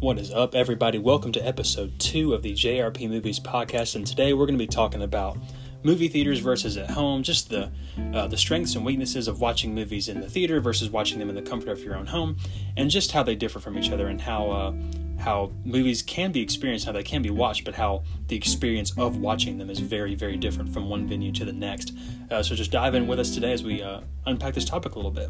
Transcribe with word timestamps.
What 0.00 0.18
is 0.18 0.30
up, 0.30 0.54
everybody? 0.54 0.96
Welcome 0.96 1.30
to 1.32 1.46
episode 1.46 1.98
two 1.98 2.32
of 2.32 2.40
the 2.40 2.54
JRP 2.54 3.06
Movies 3.10 3.38
podcast, 3.38 3.96
and 3.96 4.06
today 4.06 4.32
we're 4.32 4.46
going 4.46 4.58
to 4.58 4.64
be 4.64 4.66
talking 4.66 5.02
about 5.02 5.36
movie 5.82 6.08
theaters 6.08 6.38
versus 6.38 6.78
at 6.78 6.90
home, 6.90 7.22
just 7.22 7.50
the 7.50 7.70
uh, 8.14 8.26
the 8.26 8.38
strengths 8.38 8.74
and 8.74 8.86
weaknesses 8.86 9.28
of 9.28 9.42
watching 9.42 9.74
movies 9.74 10.08
in 10.08 10.22
the 10.22 10.30
theater 10.30 10.58
versus 10.58 10.88
watching 10.88 11.18
them 11.18 11.28
in 11.28 11.34
the 11.34 11.42
comfort 11.42 11.68
of 11.68 11.80
your 11.80 11.96
own 11.96 12.06
home, 12.06 12.38
and 12.78 12.88
just 12.88 13.12
how 13.12 13.22
they 13.22 13.34
differ 13.34 13.60
from 13.60 13.76
each 13.76 13.90
other, 13.90 14.06
and 14.06 14.22
how 14.22 14.50
uh, 14.50 14.72
how 15.18 15.52
movies 15.66 16.00
can 16.00 16.32
be 16.32 16.40
experienced, 16.40 16.86
how 16.86 16.92
they 16.92 17.02
can 17.02 17.20
be 17.20 17.28
watched, 17.28 17.66
but 17.66 17.74
how 17.74 18.02
the 18.28 18.36
experience 18.36 18.96
of 18.96 19.18
watching 19.18 19.58
them 19.58 19.68
is 19.68 19.80
very, 19.80 20.14
very 20.14 20.38
different 20.38 20.72
from 20.72 20.88
one 20.88 21.06
venue 21.06 21.30
to 21.30 21.44
the 21.44 21.52
next. 21.52 21.92
Uh, 22.30 22.42
so 22.42 22.54
just 22.54 22.70
dive 22.70 22.94
in 22.94 23.06
with 23.06 23.20
us 23.20 23.34
today 23.34 23.52
as 23.52 23.62
we 23.62 23.82
uh, 23.82 24.00
unpack 24.24 24.54
this 24.54 24.64
topic 24.64 24.94
a 24.94 24.96
little 24.96 25.10
bit. 25.10 25.28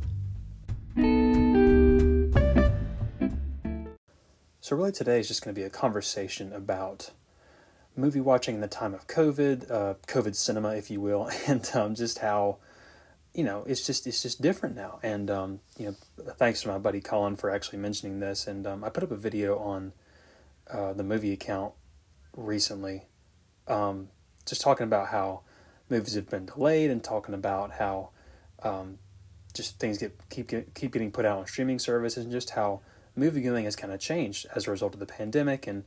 So, 4.62 4.76
really, 4.76 4.92
today 4.92 5.18
is 5.18 5.26
just 5.26 5.42
going 5.42 5.54
to 5.54 5.58
be 5.58 5.64
a 5.64 5.70
conversation 5.70 6.52
about 6.52 7.12
movie 7.96 8.20
watching 8.20 8.56
in 8.56 8.60
the 8.60 8.68
time 8.68 8.92
of 8.92 9.06
COVID, 9.06 9.70
uh, 9.70 9.94
COVID 10.06 10.34
cinema, 10.34 10.74
if 10.74 10.90
you 10.90 11.00
will, 11.00 11.30
and 11.46 11.68
um, 11.72 11.94
just 11.94 12.18
how 12.18 12.58
you 13.32 13.42
know 13.42 13.64
it's 13.66 13.86
just 13.86 14.06
it's 14.06 14.20
just 14.20 14.42
different 14.42 14.76
now. 14.76 15.00
And 15.02 15.30
um, 15.30 15.60
you 15.78 15.86
know, 15.86 15.96
thanks 16.32 16.60
to 16.62 16.68
my 16.68 16.76
buddy 16.76 17.00
Colin 17.00 17.36
for 17.36 17.48
actually 17.48 17.78
mentioning 17.78 18.20
this. 18.20 18.46
And 18.46 18.66
um, 18.66 18.84
I 18.84 18.90
put 18.90 19.02
up 19.02 19.10
a 19.10 19.16
video 19.16 19.58
on 19.58 19.94
uh, 20.70 20.92
the 20.92 21.04
movie 21.04 21.32
account 21.32 21.72
recently, 22.36 23.06
um, 23.66 24.10
just 24.44 24.60
talking 24.60 24.84
about 24.84 25.08
how 25.08 25.40
movies 25.88 26.16
have 26.16 26.28
been 26.28 26.44
delayed 26.44 26.90
and 26.90 27.02
talking 27.02 27.34
about 27.34 27.72
how 27.72 28.10
um, 28.62 28.98
just 29.54 29.78
things 29.78 29.96
get 29.96 30.14
keep 30.28 30.48
get, 30.48 30.74
keep 30.74 30.92
getting 30.92 31.10
put 31.10 31.24
out 31.24 31.38
on 31.38 31.46
streaming 31.46 31.78
services 31.78 32.24
and 32.24 32.30
just 32.30 32.50
how 32.50 32.82
movie 33.16 33.42
going 33.42 33.64
has 33.64 33.76
kind 33.76 33.92
of 33.92 34.00
changed 34.00 34.46
as 34.54 34.66
a 34.66 34.70
result 34.70 34.94
of 34.94 35.00
the 35.00 35.06
pandemic. 35.06 35.66
And 35.66 35.84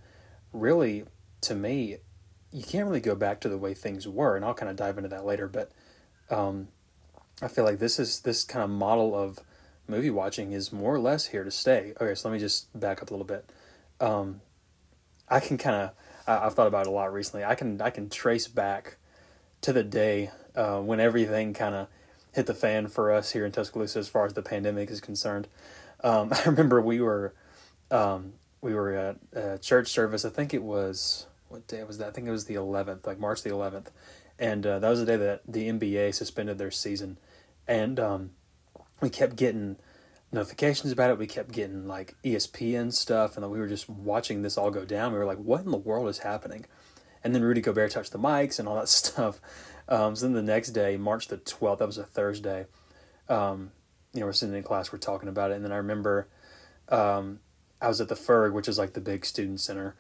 really, 0.52 1.06
to 1.42 1.56
me, 1.56 1.98
you 2.52 2.64
can't 2.64 2.88
really 2.88 3.00
go 3.00 3.16
back 3.16 3.40
to 3.42 3.50
the 3.50 3.58
way 3.58 3.74
things 3.74 4.08
were. 4.08 4.36
And 4.36 4.46
I'll 4.46 4.54
kind 4.54 4.70
of 4.70 4.76
dive 4.76 4.98
into 4.98 5.10
that 5.10 5.26
later. 5.26 5.48
But 5.48 5.72
um, 6.30 6.68
I 7.42 7.48
feel 7.48 7.64
like 7.66 7.80
this 7.80 8.00
is 8.00 8.22
this 8.22 8.44
kind 8.44 8.64
of 8.64 8.70
model 8.70 9.16
of 9.16 9.40
movie 9.88 10.10
watching 10.10 10.52
is 10.54 10.72
more 10.72 10.96
or 10.96 11.00
less 11.00 11.28
here 11.28 11.44
to 11.44 11.52
stay. 11.52 11.94
Okay, 12.00 12.16
so 12.16 12.30
let 12.30 12.34
me 12.34 12.40
just 12.40 12.78
back 12.80 13.02
up 13.02 13.10
a 13.10 13.14
little 13.14 13.26
bit. 13.26 13.50
Um, 14.00 14.42
I 15.30 15.40
can 15.40 15.58
kind 15.58 15.76
of 15.76 15.92
I've 16.28 16.54
thought 16.54 16.68
about 16.68 16.86
it 16.86 16.90
a 16.90 16.92
lot 16.92 17.12
recently. 17.14 17.44
I 17.44 17.56
can 17.56 17.82
I 17.82 17.90
can 17.90 18.10
trace 18.10 18.48
back 18.48 18.98
to 19.62 19.74
the 19.74 19.84
day 19.84 20.32
uh, 20.56 20.80
when 20.80 21.00
everything 21.00 21.54
kind 21.54 21.76
of 21.76 21.88
hit 22.34 22.46
the 22.46 22.54
fan 22.54 22.88
for 22.88 23.12
us 23.12 23.32
here 23.32 23.46
in 23.46 23.52
Tuscaloosa 23.52 24.00
as 24.00 24.08
far 24.08 24.26
as 24.26 24.34
the 24.34 24.42
pandemic 24.42 24.90
is 24.90 25.02
concerned. 25.02 25.48
Um, 26.04 26.32
I 26.34 26.44
remember 26.46 26.82
we 26.82 27.00
were 27.00 27.34
um, 27.92 28.34
we 28.62 28.74
were 28.74 28.92
at 28.94 29.18
a 29.34 29.58
church 29.58 29.90
service. 29.90 30.26
I 30.26 30.30
think 30.30 30.54
it 30.54 30.64
was 30.64 31.28
what 31.50 31.68
day 31.68 31.84
was 31.84 31.98
that? 32.00 32.10
I 32.10 32.12
think 32.12 32.28
it 32.28 32.32
was 32.32 32.46
the 32.46 32.56
eleventh, 32.56 33.06
like 33.06 33.20
March 33.20 33.44
the 33.44 33.52
eleventh, 33.52 33.92
and 34.40 34.66
uh, 34.66 34.80
that 34.80 34.90
was 34.90 35.00
the 35.00 35.06
day 35.06 35.18
that 35.18 35.42
the 35.48 35.70
NBA 35.70 36.14
suspended 36.14 36.58
their 36.58 36.72
season, 36.72 37.18
and 37.68 38.00
um, 38.00 38.32
we 39.02 39.10
kept 39.10 39.36
getting 39.36 39.78
notifications 40.32 40.92
about 40.92 41.12
it. 41.12 41.18
We 41.18 41.28
kept 41.28 41.52
getting 41.52 41.88
like 41.88 42.16
ESPN 42.24 42.92
stuff, 42.92 43.38
and 43.38 43.50
we 43.50 43.60
were 43.60 43.68
just 43.68 43.88
watching 43.88 44.42
this 44.42 44.58
all 44.58 44.72
go 44.72 44.86
down. 44.86 45.14
We 45.14 45.20
were 45.20 45.26
like, 45.26 45.38
"What 45.38 45.64
in 45.64 45.72
the 45.72 45.78
world 45.78 46.10
is 46.10 46.20
happening?" 46.20 46.66
And 47.24 47.34
then 47.34 47.44
Rudy 47.44 47.62
Gobert 47.62 47.92
touched 47.92 48.12
the 48.12 48.20
mics 48.20 48.60
and 48.60 48.68
all 48.68 48.76
that 48.76 48.90
stuff. 48.90 49.40
Um, 49.88 50.16
so 50.16 50.26
then 50.26 50.34
the 50.34 50.42
next 50.42 50.72
day, 50.72 50.98
March 50.98 51.28
the 51.28 51.38
twelfth, 51.38 51.80
that 51.80 51.88
was 51.88 51.98
a 51.98 52.04
Thursday. 52.04 52.66
Um, 53.30 53.72
you 54.14 54.20
know, 54.20 54.28
we're 54.28 54.34
sitting 54.34 54.56
in 54.56 54.64
class, 54.64 54.92
we're 54.92 55.00
talking 55.00 55.30
about 55.30 55.52
it, 55.52 55.56
and 55.56 55.66
then 55.66 55.72
I 55.72 55.78
remember 55.78 56.28
um, 56.90 57.40
I 57.82 57.88
was 57.88 58.00
at 58.00 58.10
the 58.10 58.16
Ferg, 58.16 58.54
which 58.54 58.68
is 58.68 58.78
like 58.78 58.94
the 58.94 59.02
big 59.02 59.26
student 59.26 59.60
center. 59.60 59.96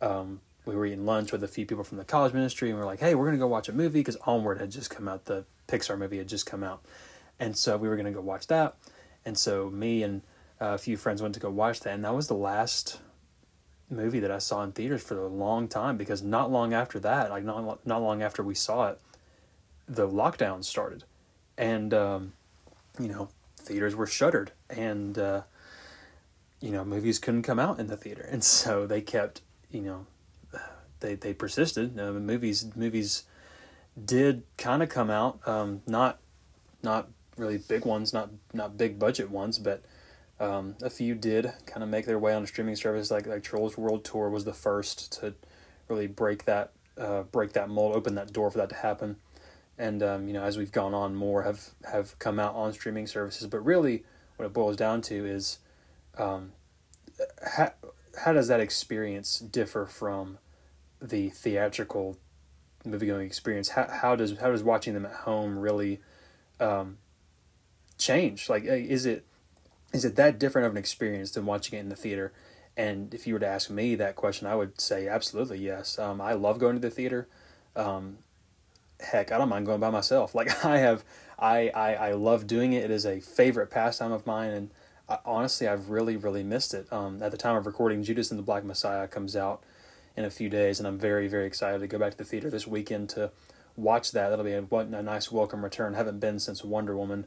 Um, 0.00 0.40
we 0.64 0.74
were 0.74 0.86
eating 0.86 1.06
lunch 1.06 1.32
with 1.32 1.42
a 1.42 1.48
few 1.48 1.66
people 1.66 1.84
from 1.84 1.98
the 1.98 2.04
college 2.04 2.32
ministry, 2.32 2.70
and 2.70 2.78
we 2.78 2.82
are 2.82 2.86
like, 2.86 3.00
"Hey, 3.00 3.14
we're 3.14 3.26
gonna 3.26 3.38
go 3.38 3.46
watch 3.46 3.68
a 3.68 3.72
movie 3.72 4.00
because 4.00 4.16
Onward 4.26 4.60
had 4.60 4.70
just 4.70 4.90
come 4.90 5.08
out. 5.08 5.26
The 5.26 5.44
Pixar 5.66 5.98
movie 5.98 6.18
had 6.18 6.28
just 6.28 6.46
come 6.46 6.62
out, 6.62 6.82
and 7.38 7.56
so 7.56 7.76
we 7.76 7.88
were 7.88 7.96
gonna 7.96 8.12
go 8.12 8.20
watch 8.20 8.46
that. 8.48 8.76
And 9.24 9.38
so 9.38 9.70
me 9.70 10.02
and 10.02 10.22
uh, 10.60 10.74
a 10.74 10.78
few 10.78 10.96
friends 10.96 11.22
went 11.22 11.34
to 11.34 11.40
go 11.40 11.50
watch 11.50 11.80
that, 11.80 11.94
and 11.94 12.04
that 12.04 12.14
was 12.14 12.28
the 12.28 12.34
last 12.34 13.00
movie 13.90 14.20
that 14.20 14.30
I 14.30 14.38
saw 14.38 14.62
in 14.62 14.72
theaters 14.72 15.02
for 15.02 15.18
a 15.18 15.28
long 15.28 15.68
time 15.68 15.96
because 15.96 16.22
not 16.22 16.50
long 16.50 16.74
after 16.74 16.98
that, 17.00 17.30
like 17.30 17.44
not 17.44 17.86
not 17.86 18.02
long 18.02 18.22
after 18.22 18.42
we 18.42 18.54
saw 18.54 18.88
it, 18.88 19.00
the 19.88 20.08
lockdown 20.08 20.64
started, 20.64 21.04
and 21.56 21.94
um, 21.94 22.32
you 22.98 23.08
know 23.08 23.28
theaters 23.68 23.94
were 23.94 24.06
shuttered 24.06 24.52
and 24.70 25.18
uh, 25.18 25.42
you 26.60 26.70
know 26.70 26.84
movies 26.84 27.18
couldn't 27.18 27.42
come 27.42 27.58
out 27.58 27.78
in 27.78 27.86
the 27.86 27.96
theater. 27.96 28.26
And 28.30 28.42
so 28.42 28.86
they 28.86 29.00
kept 29.00 29.42
you 29.70 29.82
know 29.82 30.06
they 31.00 31.14
they 31.14 31.34
persisted. 31.34 31.98
Uh, 31.98 32.12
movies 32.12 32.66
movies 32.74 33.24
did 34.02 34.44
kind 34.56 34.82
of 34.82 34.88
come 34.88 35.10
out 35.10 35.46
um, 35.46 35.82
not 35.86 36.18
not 36.82 37.08
really 37.36 37.58
big 37.58 37.84
ones 37.84 38.12
not 38.12 38.30
not 38.52 38.76
big 38.76 38.98
budget 38.98 39.30
ones 39.30 39.58
but 39.58 39.84
um, 40.40 40.76
a 40.82 40.90
few 40.90 41.14
did 41.14 41.52
kind 41.66 41.82
of 41.82 41.88
make 41.88 42.06
their 42.06 42.18
way 42.18 42.32
on 42.32 42.42
a 42.42 42.46
streaming 42.46 42.76
service. 42.76 43.10
Like 43.10 43.26
like 43.26 43.42
Trolls 43.42 43.76
World 43.76 44.04
Tour 44.04 44.30
was 44.30 44.44
the 44.44 44.52
first 44.52 45.12
to 45.20 45.34
really 45.88 46.06
break 46.06 46.44
that 46.44 46.72
uh, 46.96 47.22
break 47.22 47.52
that 47.52 47.68
mold 47.68 47.96
open 47.96 48.14
that 48.14 48.32
door 48.32 48.50
for 48.50 48.58
that 48.58 48.68
to 48.70 48.76
happen 48.76 49.16
and 49.78 50.02
um, 50.02 50.26
you 50.26 50.34
know 50.34 50.42
as 50.42 50.58
we've 50.58 50.72
gone 50.72 50.92
on 50.92 51.14
more 51.14 51.44
have 51.44 51.70
have 51.90 52.18
come 52.18 52.38
out 52.38 52.54
on 52.54 52.72
streaming 52.72 53.06
services. 53.06 53.46
But 53.46 53.64
really 53.64 54.04
what 54.36 54.46
it 54.46 54.52
boils 54.52 54.76
down 54.76 55.00
to 55.02 55.26
is 55.26 55.58
um, 56.16 56.52
how, 57.56 57.72
how 58.24 58.32
does 58.32 58.48
that 58.48 58.60
experience 58.60 59.38
differ 59.38 59.86
from 59.86 60.38
the 61.00 61.30
theatrical 61.30 62.16
movie 62.84 63.06
going 63.06 63.26
experience? 63.26 63.70
How, 63.70 63.88
how 63.88 64.16
does 64.16 64.38
how 64.38 64.50
does 64.50 64.62
watching 64.62 64.94
them 64.94 65.06
at 65.06 65.12
home 65.12 65.58
really 65.58 66.00
um, 66.60 66.98
change? 67.96 68.48
Like 68.48 68.64
is 68.64 69.06
it 69.06 69.24
is 69.92 70.04
it 70.04 70.16
that 70.16 70.38
different 70.38 70.66
of 70.66 70.72
an 70.72 70.78
experience 70.78 71.30
than 71.30 71.46
watching 71.46 71.78
it 71.78 71.82
in 71.82 71.88
the 71.88 71.96
theater? 71.96 72.32
And 72.76 73.12
if 73.12 73.26
you 73.26 73.34
were 73.34 73.40
to 73.40 73.46
ask 73.46 73.70
me 73.70 73.96
that 73.96 74.14
question 74.14 74.46
i 74.46 74.54
would 74.54 74.80
say 74.80 75.08
absolutely 75.08 75.58
yes. 75.58 75.98
Um, 75.98 76.20
i 76.20 76.32
love 76.32 76.58
going 76.58 76.74
to 76.74 76.80
the 76.80 76.90
theater. 76.90 77.28
Um, 77.74 78.18
heck, 79.00 79.32
I 79.32 79.38
don't 79.38 79.48
mind 79.48 79.66
going 79.66 79.80
by 79.80 79.90
myself. 79.90 80.34
Like 80.38 80.64
I 80.64 80.78
have, 80.78 81.04
I, 81.38 81.68
I, 81.70 81.94
I 81.94 82.12
love 82.12 82.46
doing 82.46 82.72
it. 82.72 82.84
It 82.84 82.90
is 82.90 83.04
a 83.04 83.20
favorite 83.20 83.70
pastime 83.70 84.12
of 84.12 84.26
mine, 84.26 84.50
and 84.50 84.70
I, 85.08 85.18
honestly, 85.24 85.66
I've 85.66 85.90
really, 85.90 86.16
really 86.16 86.42
missed 86.42 86.74
it. 86.74 86.90
Um, 86.92 87.22
at 87.22 87.30
the 87.30 87.36
time 87.36 87.56
of 87.56 87.66
recording, 87.66 88.02
Judas 88.02 88.30
and 88.30 88.38
the 88.38 88.44
Black 88.44 88.64
Messiah 88.64 89.08
comes 89.08 89.34
out 89.34 89.62
in 90.16 90.24
a 90.24 90.30
few 90.30 90.48
days, 90.48 90.78
and 90.78 90.86
I'm 90.86 90.98
very, 90.98 91.28
very 91.28 91.46
excited 91.46 91.80
to 91.80 91.86
go 91.86 91.98
back 91.98 92.12
to 92.12 92.18
the 92.18 92.24
theater 92.24 92.50
this 92.50 92.66
weekend 92.66 93.08
to 93.10 93.30
watch 93.76 94.12
that. 94.12 94.30
That'll 94.30 94.44
be 94.44 94.52
a, 94.52 94.62
a 94.62 95.02
nice 95.02 95.30
welcome 95.30 95.64
return. 95.64 95.94
haven't 95.94 96.20
been 96.20 96.38
since 96.38 96.62
Wonder 96.64 96.96
Woman, 96.96 97.26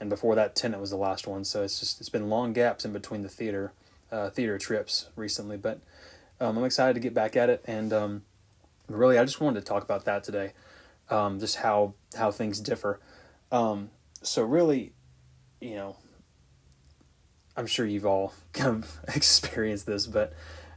and 0.00 0.08
before 0.08 0.34
that, 0.34 0.54
Tenet 0.54 0.80
was 0.80 0.90
the 0.90 0.96
last 0.96 1.26
one. 1.26 1.44
So 1.44 1.62
it's 1.62 1.80
just 1.80 2.00
it's 2.00 2.10
been 2.10 2.28
long 2.28 2.52
gaps 2.52 2.84
in 2.84 2.92
between 2.92 3.22
the 3.22 3.28
theater, 3.28 3.72
uh, 4.10 4.30
theater 4.30 4.58
trips 4.58 5.08
recently, 5.16 5.56
but 5.56 5.80
um, 6.40 6.56
I'm 6.56 6.64
excited 6.64 6.94
to 6.94 7.00
get 7.00 7.14
back 7.14 7.36
at 7.36 7.50
it, 7.50 7.64
and 7.66 7.92
um, 7.92 8.22
really, 8.88 9.18
I 9.18 9.24
just 9.24 9.40
wanted 9.40 9.60
to 9.60 9.66
talk 9.66 9.82
about 9.82 10.04
that 10.04 10.22
today 10.22 10.52
um, 11.10 11.38
just 11.38 11.56
how 11.56 11.94
how 12.16 12.30
things 12.30 12.60
differ. 12.60 13.00
Um, 13.50 13.90
so 14.22 14.42
really, 14.42 14.92
you 15.60 15.74
know, 15.74 15.96
I'm 17.56 17.66
sure 17.66 17.86
you've 17.86 18.06
all 18.06 18.34
kind 18.52 18.82
of 18.84 19.00
experienced 19.14 19.86
this, 19.86 20.06
but 20.06 20.32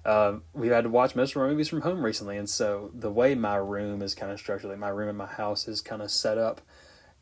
uh, 0.06 0.38
we've 0.54 0.72
had 0.72 0.86
to 0.86 0.90
watch 0.90 1.16
most 1.16 1.36
of 1.36 1.42
our 1.42 1.48
movies 1.48 1.68
from 1.70 1.82
home 1.82 2.04
recently, 2.04 2.38
and 2.38 2.50
so 2.50 2.92
the 2.94 3.12
way 3.12 3.36
my 3.36 3.56
room 3.56 4.02
is 4.02 4.16
kind 4.16 4.32
of 4.32 4.40
structured, 4.40 4.70
like 4.70 4.80
my 4.80 4.90
room 4.90 5.10
in 5.10 5.16
my 5.16 5.28
house 5.28 5.68
is 5.68 5.82
kind 5.82 6.02
of 6.02 6.12
set 6.12 6.38
up. 6.38 6.62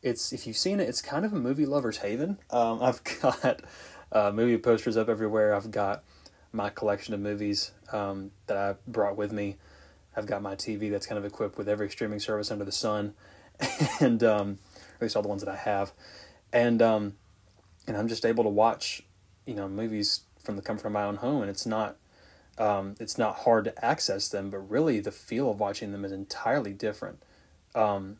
It's 0.02 0.32
if 0.32 0.46
you've 0.46 0.56
seen 0.56 0.80
it, 0.80 0.88
it's 0.88 1.02
kind 1.02 1.24
of 1.26 1.32
a 1.32 1.36
movie 1.36 1.66
lover's 1.66 1.98
haven. 1.98 2.38
Um, 2.50 2.78
I've 2.82 3.02
got 3.20 3.62
uh, 4.12 4.32
movie 4.32 4.58
posters 4.58 4.96
up 4.96 5.08
everywhere. 5.08 5.54
I've 5.54 5.70
got 5.70 6.04
my 6.52 6.70
collection 6.70 7.14
of 7.14 7.20
movies 7.20 7.72
um, 7.92 8.30
that 8.46 8.56
I 8.56 8.74
brought 8.86 9.16
with 9.16 9.32
me 9.32 9.56
I've 10.16 10.26
got 10.26 10.42
my 10.42 10.56
TV 10.56 10.90
that's 10.90 11.06
kind 11.06 11.18
of 11.18 11.24
equipped 11.24 11.56
with 11.56 11.68
every 11.68 11.88
streaming 11.90 12.20
service 12.20 12.50
under 12.50 12.64
the 12.64 12.72
sun, 12.72 13.14
and 14.00 14.22
um, 14.22 14.58
at 14.96 15.02
least 15.02 15.16
all 15.16 15.22
the 15.22 15.28
ones 15.28 15.42
that 15.42 15.50
I 15.50 15.56
have, 15.56 15.92
and 16.52 16.82
um, 16.82 17.14
and 17.86 17.96
I'm 17.96 18.08
just 18.08 18.26
able 18.26 18.44
to 18.44 18.50
watch, 18.50 19.02
you 19.46 19.54
know, 19.54 19.68
movies 19.68 20.22
from 20.42 20.56
the 20.56 20.62
comfort 20.62 20.88
of 20.88 20.92
my 20.92 21.04
own 21.04 21.16
home, 21.16 21.42
and 21.42 21.50
it's 21.50 21.66
not. 21.66 21.96
Um, 22.58 22.94
it's 23.00 23.16
not 23.16 23.36
hard 23.36 23.64
to 23.64 23.84
access 23.84 24.28
them, 24.28 24.50
but 24.50 24.58
really 24.58 25.00
the 25.00 25.12
feel 25.12 25.50
of 25.50 25.60
watching 25.60 25.92
them 25.92 26.04
is 26.04 26.12
entirely 26.12 26.74
different. 26.74 27.22
Um, 27.74 28.18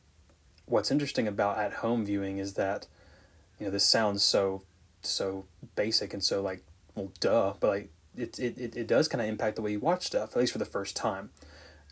what's 0.64 0.90
interesting 0.90 1.28
about 1.28 1.58
at 1.58 1.74
home 1.74 2.06
viewing 2.06 2.38
is 2.38 2.54
that, 2.54 2.86
you 3.58 3.66
know, 3.66 3.72
this 3.72 3.84
sounds 3.84 4.22
so 4.22 4.62
so 5.02 5.44
basic 5.76 6.14
and 6.14 6.24
so 6.24 6.40
like 6.40 6.62
well 6.94 7.12
duh, 7.20 7.52
but 7.60 7.68
like 7.68 7.90
it 8.16 8.38
it, 8.38 8.76
it 8.76 8.86
does 8.86 9.08
kind 9.08 9.20
of 9.20 9.28
impact 9.28 9.56
the 9.56 9.62
way 9.62 9.72
you 9.72 9.80
watch 9.80 10.06
stuff, 10.06 10.30
at 10.30 10.40
least 10.40 10.52
for 10.52 10.58
the 10.58 10.64
first 10.64 10.96
time 10.96 11.30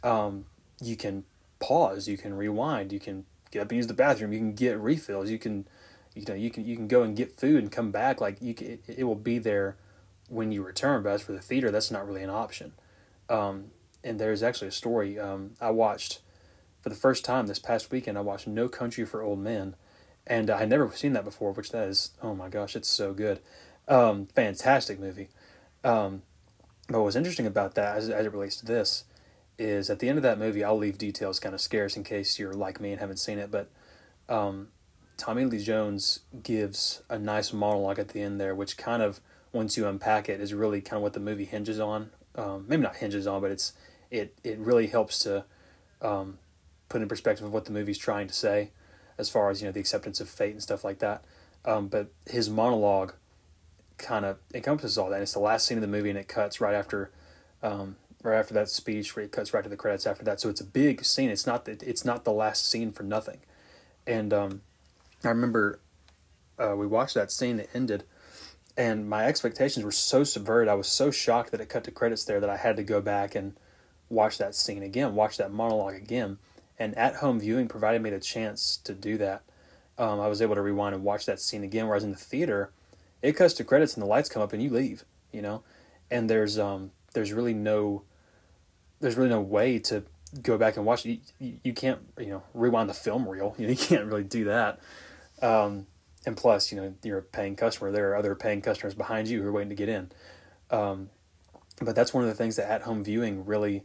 um, 0.03 0.47
you 0.81 0.97
can 0.97 1.25
pause, 1.61 2.09
you 2.09 2.17
can 2.17 2.35
rewind, 2.35 2.93
you 2.93 3.01
can 3.01 3.25
get 3.51 3.63
up 3.63 3.71
and 3.71 3.77
use 3.77 3.87
the 3.87 3.95
bathroom, 3.95 4.33
you 4.33 4.39
can 4.39 4.55
get 4.55 4.79
refills, 4.79 5.31
you 5.31 5.39
can, 5.39 5.67
you 6.15 6.25
know, 6.27 6.35
you 6.35 6.51
can 6.51 6.65
you 6.65 6.77
can 6.77 6.89
go 6.89 7.03
and 7.03 7.17
get 7.17 7.39
food 7.39 7.63
and 7.63 7.73
come 7.73 7.91
back. 7.91 8.21
Like 8.21 8.41
you, 8.41 8.55
can, 8.55 8.67
it, 8.67 8.81
it 8.99 9.05
will 9.05 9.15
be 9.15 9.39
there 9.39 9.77
when 10.29 10.53
you 10.53 10.63
return. 10.63 11.03
But 11.03 11.11
as 11.11 11.23
for 11.23 11.33
the 11.33 11.41
theater, 11.41 11.71
that's 11.71 11.91
not 11.91 12.07
really 12.07 12.23
an 12.23 12.31
option. 12.31 12.73
Um, 13.29 13.67
and 14.05 14.19
there's 14.19 14.43
actually 14.43 14.69
a 14.69 14.73
story 14.73 15.19
um, 15.19 15.53
I 15.61 15.71
watched 15.71 16.21
for 16.81 16.89
the 16.89 16.95
first 16.95 17.25
time 17.25 17.47
this 17.47 17.59
past 17.59 17.91
weekend. 17.91 18.17
I 18.17 18.23
watched 18.23 18.47
No 18.47 18.69
Country 18.69 19.05
for 19.05 19.23
Old 19.23 19.41
Men, 19.41 19.75
and 20.27 20.51
I 20.51 20.59
had 20.59 20.71
never 20.71 20.91
seen 20.95 21.13
that 21.15 21.25
before. 21.25 21.53
Which 21.53 21.71
that 21.71 21.89
is, 21.89 22.13
oh 22.23 22.35
my 22.35 22.49
gosh, 22.49 22.77
it's 22.77 22.89
so 22.89 23.13
good, 23.13 23.41
um, 23.89 24.27
fantastic 24.27 25.01
movie. 25.01 25.29
Um, 25.85 26.23
but 26.89 27.03
what's 27.03 27.17
interesting 27.17 27.47
about 27.47 27.75
that, 27.75 27.97
as, 27.97 28.09
as 28.09 28.27
it 28.27 28.33
relates 28.33 28.57
to 28.57 28.67
this, 28.67 29.05
is 29.59 29.91
at 29.91 29.99
the 29.99 30.09
end 30.09 30.19
of 30.19 30.23
that 30.23 30.39
movie, 30.39 30.63
I'll 30.63 30.77
leave 30.77 30.99
details 30.99 31.41
kind 31.41 31.55
of 31.55 31.61
scarce 31.61 31.97
in 31.97 32.05
case 32.05 32.39
you're 32.39 32.55
like 32.55 32.81
me 32.81 32.93
and 32.93 33.01
haven't 33.01 33.19
seen 33.19 33.39
it. 33.39 33.51
But 33.51 33.69
um, 34.29 34.69
Tommy 35.17 35.45
Lee 35.45 35.63
Jones 35.63 36.21
gives 36.43 37.03
a 37.11 37.19
nice 37.19 37.53
monologue 37.53 37.99
at 37.99 38.09
the 38.09 38.23
end 38.23 38.41
there, 38.41 38.55
which 38.55 38.77
kind 38.77 39.03
of, 39.03 39.21
once 39.53 39.77
you 39.77 39.87
unpack 39.87 40.29
it, 40.29 40.41
is 40.41 40.55
really 40.55 40.81
kind 40.81 40.99
of 40.99 41.03
what 41.03 41.15
the 41.15 41.21
movie 41.21 41.45
hinges 41.45 41.81
on. 41.81 42.11
Um, 42.35 42.67
maybe 42.69 42.83
not 42.83 42.97
hinges 42.97 43.27
on, 43.27 43.41
but 43.41 43.51
it's 43.51 43.73
it 44.11 44.39
it 44.45 44.59
really 44.59 44.87
helps 44.87 45.19
to 45.21 45.45
um, 46.01 46.39
put 46.89 47.03
in 47.03 47.09
perspective 47.09 47.45
of 47.45 47.53
what 47.53 47.65
the 47.65 47.73
movie's 47.73 47.99
trying 47.99 48.29
to 48.29 48.35
say, 48.35 48.71
as 49.17 49.29
far 49.29 49.51
as 49.51 49.61
you 49.61 49.67
know 49.67 49.73
the 49.73 49.81
acceptance 49.81 50.21
of 50.21 50.29
fate 50.29 50.53
and 50.53 50.63
stuff 50.63 50.85
like 50.85 51.01
that. 51.01 51.25
Um, 51.65 51.89
but 51.89 52.13
his 52.27 52.49
monologue 52.49 53.15
kind 53.97 54.25
of 54.25 54.39
encompasses 54.55 54.97
all 54.97 55.09
that. 55.09 55.17
And 55.17 55.23
it's 55.23 55.33
the 55.33 55.41
last 55.41 55.67
scene 55.67 55.79
of 55.79 55.83
the 55.83 55.89
movie, 55.89 56.11
and 56.11 56.19
it 56.19 56.29
cuts 56.29 56.61
right 56.61 56.75
after 56.75 57.11
um, 57.63 57.97
right 58.23 58.39
after 58.39 58.55
that 58.55 58.69
speech, 58.69 59.15
where 59.15 59.25
it 59.25 59.33
cuts 59.33 59.55
right 59.55 59.63
to 59.63 59.71
the 59.71 59.77
credits 59.77 60.07
after 60.07 60.25
that. 60.25 60.41
So 60.41 60.49
it's 60.49 60.61
a 60.61 60.65
big 60.65 61.05
scene. 61.05 61.31
It's 61.31 61.47
not 61.47 61.65
that 61.67 61.83
it's 61.83 62.05
not 62.05 62.25
the 62.25 62.33
last 62.33 62.69
scene 62.69 62.93
for 62.93 63.03
nothing. 63.03 63.41
And 64.07 64.33
um, 64.33 64.63
I 65.25 65.29
remember 65.29 65.81
uh, 66.59 66.75
we 66.77 66.87
watched 66.87 67.15
that 67.15 67.31
scene 67.31 67.59
that 67.59 67.69
ended, 67.75 68.05
and 68.77 69.09
my 69.09 69.27
expectations 69.27 69.85
were 69.85 69.93
so 69.93 70.25
subverted. 70.25 70.69
I 70.69 70.75
was 70.75 70.89
so 70.89 71.11
shocked 71.11 71.51
that 71.53 71.61
it 71.61 71.69
cut 71.69 71.85
to 71.85 71.91
credits 71.91 72.25
there 72.25 72.41
that 72.41 72.51
I 72.51 72.57
had 72.57 72.77
to 72.77 72.83
go 72.83 73.01
back 73.01 73.35
and 73.35 73.55
watch 74.09 74.39
that 74.39 74.55
scene 74.55 74.83
again, 74.83 75.15
watch 75.15 75.37
that 75.37 75.53
monologue 75.53 75.95
again. 75.95 76.39
And 76.79 76.97
at 76.97 77.17
home 77.17 77.41
viewing 77.41 77.69
provided 77.69 78.03
me 78.03 78.11
the 78.11 78.21
chance 78.21 78.77
to 78.85 78.95
do 78.95 79.19
that. 79.19 79.43
Um, 79.99 80.21
I 80.21 80.29
was 80.29 80.41
able 80.41 80.55
to 80.55 80.63
rewind 80.63 80.95
and 80.95 81.03
watch 81.03 81.27
that 81.27 81.41
scene 81.41 81.65
again. 81.65 81.89
Whereas 81.89 82.05
in 82.05 82.13
the 82.13 82.17
theater, 82.17 82.71
it 83.21 83.33
cuts 83.33 83.55
to 83.55 83.65
credits 83.65 83.95
and 83.95 84.03
the 84.03 84.07
lights 84.07 84.29
come 84.29 84.43
up 84.43 84.53
and 84.53 84.63
you 84.63 84.71
leave, 84.71 85.05
you 85.33 85.43
know, 85.43 85.63
and 86.11 86.31
there's 86.31 86.59
um 86.59 86.93
there's 87.15 87.33
really 87.33 87.55
no 87.55 88.03
there's 89.01 89.17
really 89.17 89.31
no 89.31 89.41
way 89.41 89.79
to 89.79 90.05
go 90.43 90.59
back 90.59 90.77
and 90.77 90.85
watch 90.85 91.07
it. 91.07 91.21
You, 91.39 91.59
you 91.63 91.73
can't 91.73 92.01
you 92.19 92.27
know 92.27 92.43
rewind 92.55 92.89
the 92.89 92.95
film 92.95 93.29
reel. 93.29 93.55
You, 93.59 93.67
know, 93.67 93.71
you 93.71 93.77
can't 93.77 94.07
really 94.07 94.25
do 94.25 94.45
that. 94.45 94.81
Um, 95.41 95.87
and 96.27 96.37
plus, 96.37 96.73
you 96.73 96.81
know, 96.81 96.95
you're 97.03 97.19
a 97.19 97.23
paying 97.23 97.57
customer. 97.57 97.91
There 97.91 98.11
are 98.11 98.17
other 98.17 98.35
paying 98.35 98.61
customers 98.61 98.95
behind 98.95 99.29
you 99.29 99.43
who 99.43 99.49
are 99.49 99.53
waiting 99.53 99.71
to 99.71 99.75
get 99.75 99.89
in. 99.89 100.11
Um, 100.71 101.11
but 101.81 101.95
that's 101.95 102.13
one 102.13 102.25
of 102.25 102.29
the 102.29 102.35
things 102.35 102.57
that 102.57 102.71
at 102.71 102.83
home 102.83 103.05
viewing 103.05 103.47
really 103.47 103.85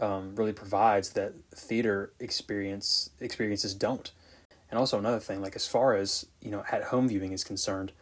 um, 0.00 0.34
really 0.34 0.52
provides 0.52 1.10
that 1.10 1.34
theater 1.54 2.12
experience 2.18 3.10
experiences 3.20 3.74
don't. 3.74 4.10
And 4.70 4.78
also 4.78 4.98
another 4.98 5.20
thing, 5.20 5.42
like 5.42 5.54
as 5.54 5.66
far 5.66 5.94
as 5.94 6.26
you 6.40 6.50
know, 6.50 6.64
at 6.70 6.84
home 6.84 7.08
viewing 7.08 7.32
is 7.32 7.44
concerned, 7.44 7.92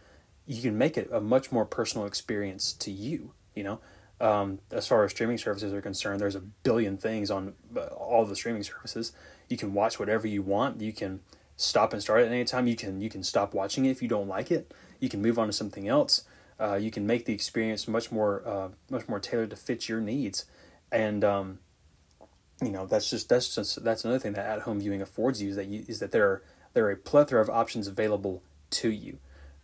you 0.46 0.62
can 0.62 0.78
make 0.78 0.96
it 0.96 1.08
a 1.12 1.20
much 1.20 1.50
more 1.50 1.64
personal 1.64 2.06
experience 2.06 2.72
to 2.74 2.90
you. 2.90 3.32
You 3.54 3.64
know, 3.64 3.80
um, 4.20 4.58
as 4.70 4.86
far 4.86 5.04
as 5.04 5.12
streaming 5.12 5.38
services 5.38 5.72
are 5.72 5.80
concerned, 5.80 6.20
there's 6.20 6.34
a 6.34 6.40
billion 6.40 6.96
things 6.98 7.30
on 7.30 7.54
uh, 7.74 7.86
all 7.86 8.24
the 8.24 8.36
streaming 8.36 8.62
services. 8.62 9.12
You 9.48 9.56
can 9.56 9.72
watch 9.72 9.98
whatever 9.98 10.26
you 10.26 10.42
want. 10.42 10.80
You 10.80 10.92
can 10.92 11.20
stop 11.56 11.92
and 11.92 12.02
start 12.02 12.22
at 12.22 12.28
any 12.28 12.44
time. 12.44 12.66
You 12.66 12.76
can 12.76 13.00
you 13.00 13.08
can 13.08 13.22
stop 13.22 13.54
watching 13.54 13.86
it 13.86 13.90
if 13.90 14.02
you 14.02 14.08
don't 14.08 14.28
like 14.28 14.50
it. 14.50 14.72
You 15.00 15.08
can 15.08 15.22
move 15.22 15.38
on 15.38 15.46
to 15.46 15.52
something 15.52 15.88
else. 15.88 16.24
Uh, 16.58 16.74
you 16.74 16.90
can 16.90 17.06
make 17.06 17.24
the 17.24 17.32
experience 17.32 17.88
much 17.88 18.12
more 18.12 18.42
uh, 18.46 18.68
much 18.90 19.08
more 19.08 19.18
tailored 19.18 19.50
to 19.50 19.56
fit 19.56 19.88
your 19.88 20.00
needs, 20.00 20.44
and 20.92 21.24
um, 21.24 21.58
you 22.60 22.70
know 22.70 22.84
that's 22.84 23.08
just 23.08 23.30
that's 23.30 23.54
just 23.54 23.82
that's 23.82 24.04
another 24.04 24.18
thing 24.18 24.34
that 24.34 24.46
at 24.46 24.62
home 24.62 24.80
viewing 24.80 25.00
affords 25.00 25.40
you 25.40 25.48
is 25.48 25.56
that 25.56 25.68
you, 25.68 25.84
is 25.88 25.98
that 26.00 26.12
there 26.12 26.26
are 26.28 26.42
there 26.74 26.84
are 26.84 26.90
a 26.90 26.96
plethora 26.96 27.40
of 27.40 27.48
options 27.48 27.88
available 27.88 28.42
to 28.68 28.90
you 28.90 29.18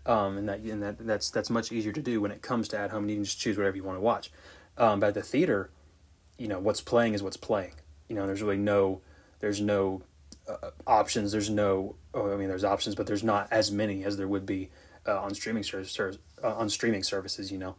um, 0.07 0.39
and 0.39 0.49
that 0.49 0.61
and 0.61 0.83
that 0.83 0.99
that's 0.99 1.31
that's 1.31 1.51
much 1.51 1.73
easier 1.73 1.93
to 1.93 2.01
do 2.01 2.21
when 2.21 2.31
it 2.31 2.41
comes 2.41 2.69
to 2.69 2.79
at 2.79 2.91
home. 2.91 3.03
And 3.05 3.11
you 3.11 3.17
can 3.17 3.25
just 3.25 3.41
choose 3.41 3.59
whatever 3.59 3.77
you 3.77 3.85
want 3.85 3.97
to 3.97 4.01
watch. 4.01 4.31
Um, 4.79 5.01
but 5.01 5.09
at 5.09 5.15
the 5.15 5.23
theater, 5.23 5.71
you 6.39 6.49
know 6.49 6.59
what's 6.59 6.81
playing 6.81 7.15
is 7.15 7.23
what's 7.23 7.37
playing. 7.37 7.73
You 8.09 8.15
know, 8.15 8.27
there's 8.27 8.41
really 8.41 8.57
no 8.57 9.01
there's 9.41 9.61
no 9.61 10.03
uh, 10.49 10.71
options. 10.87 11.33
There's 11.33 11.51
no 11.51 11.97
oh, 12.15 12.33
I 12.33 12.37
mean, 12.37 12.49
there's 12.49 12.65
options, 12.65 12.95
but 12.95 13.07
there's 13.07 13.25
not 13.25 13.49
as 13.51 13.71
many 13.71 14.05
as 14.05 14.17
there 14.17 14.29
would 14.29 14.47
be 14.47 14.71
uh, 15.07 15.21
on 15.21 15.35
streaming 15.35 15.65
services. 15.65 16.19
Uh, 16.43 16.55
on 16.55 16.71
streaming 16.71 17.03
services, 17.03 17.51
you 17.51 17.59
know, 17.59 17.77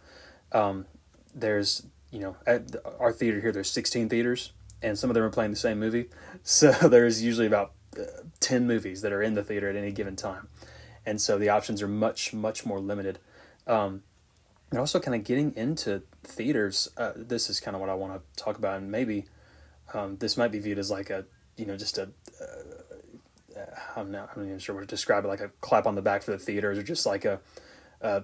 um, 0.51 0.85
there's 1.33 1.85
you 2.11 2.19
know 2.19 2.35
at 2.45 2.75
our 2.99 3.13
theater 3.13 3.39
here. 3.39 3.53
There's 3.53 3.69
16 3.69 4.09
theaters, 4.09 4.51
and 4.81 4.99
some 4.99 5.09
of 5.09 5.13
them 5.13 5.23
are 5.23 5.29
playing 5.29 5.51
the 5.51 5.57
same 5.57 5.79
movie. 5.79 6.09
So 6.43 6.71
there's 6.71 7.21
usually 7.21 7.47
about 7.47 7.73
uh, 7.99 8.03
10 8.39 8.67
movies 8.67 9.01
that 9.01 9.11
are 9.11 9.21
in 9.21 9.33
the 9.33 9.43
theater 9.43 9.69
at 9.69 9.75
any 9.75 9.91
given 9.91 10.15
time 10.15 10.47
and 11.07 11.21
so 11.21 11.39
the 11.39 11.49
options 11.49 11.81
are 11.81 11.87
much 11.87 12.33
much 12.33 12.65
more 12.65 12.79
limited. 12.79 13.17
Um, 13.65 14.03
and 14.69 14.79
also 14.79 14.99
kind 14.99 15.15
of 15.15 15.23
getting 15.23 15.55
into 15.55 16.03
theaters. 16.23 16.89
Uh, 16.97 17.13
this 17.15 17.49
is 17.49 17.61
kind 17.61 17.73
of 17.73 17.81
what 17.81 17.89
I 17.89 17.93
want 17.95 18.19
to 18.19 18.43
talk 18.43 18.57
about, 18.57 18.77
and 18.77 18.91
maybe 18.91 19.25
um, 19.93 20.17
this 20.17 20.35
might 20.35 20.51
be 20.51 20.59
viewed 20.59 20.77
as 20.77 20.91
like 20.91 21.09
a 21.09 21.25
you 21.55 21.65
know 21.65 21.77
just 21.77 21.97
a 21.97 22.09
uh, 22.41 23.61
I'm 23.95 24.11
not 24.11 24.31
I'm 24.35 24.41
not 24.41 24.47
even 24.47 24.59
sure 24.59 24.75
what 24.75 24.81
to 24.81 24.87
describe 24.87 25.23
it 25.23 25.29
like 25.29 25.39
a 25.39 25.49
clap 25.61 25.87
on 25.87 25.95
the 25.95 26.01
back 26.01 26.23
for 26.23 26.31
the 26.31 26.37
theaters 26.37 26.77
or 26.77 26.83
just 26.83 27.05
like 27.05 27.23
a, 27.23 27.39
a 28.01 28.23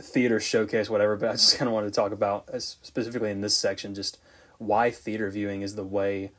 theater 0.00 0.40
showcase 0.40 0.90
whatever. 0.90 1.16
But 1.16 1.28
I 1.30 1.32
just 1.32 1.56
kind 1.56 1.68
of 1.68 1.72
wanted 1.72 1.86
to 1.86 1.94
talk 1.94 2.12
about 2.12 2.50
specifically 2.60 3.30
in 3.30 3.40
this 3.40 3.56
section 3.56 3.94
just 3.94 4.18
why 4.58 4.90
theater 4.90 5.30
viewing 5.30 5.62
is 5.62 5.76
the 5.76 5.84
way 5.84 6.32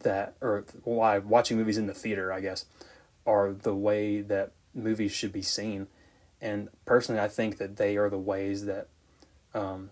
that 0.00 0.34
or 0.40 0.64
why 0.82 1.18
watching 1.18 1.56
movies 1.56 1.78
in 1.78 1.86
the 1.86 1.94
theater 1.94 2.32
I 2.32 2.40
guess 2.40 2.66
are 3.26 3.52
the 3.52 3.74
way 3.74 4.20
that 4.22 4.52
movies 4.74 5.12
should 5.12 5.32
be 5.32 5.42
seen. 5.42 5.88
And 6.40 6.68
personally, 6.84 7.20
I 7.20 7.28
think 7.28 7.58
that 7.58 7.76
they 7.76 7.96
are 7.96 8.08
the 8.08 8.18
ways 8.18 8.64
that, 8.66 8.88
um, 9.54 9.90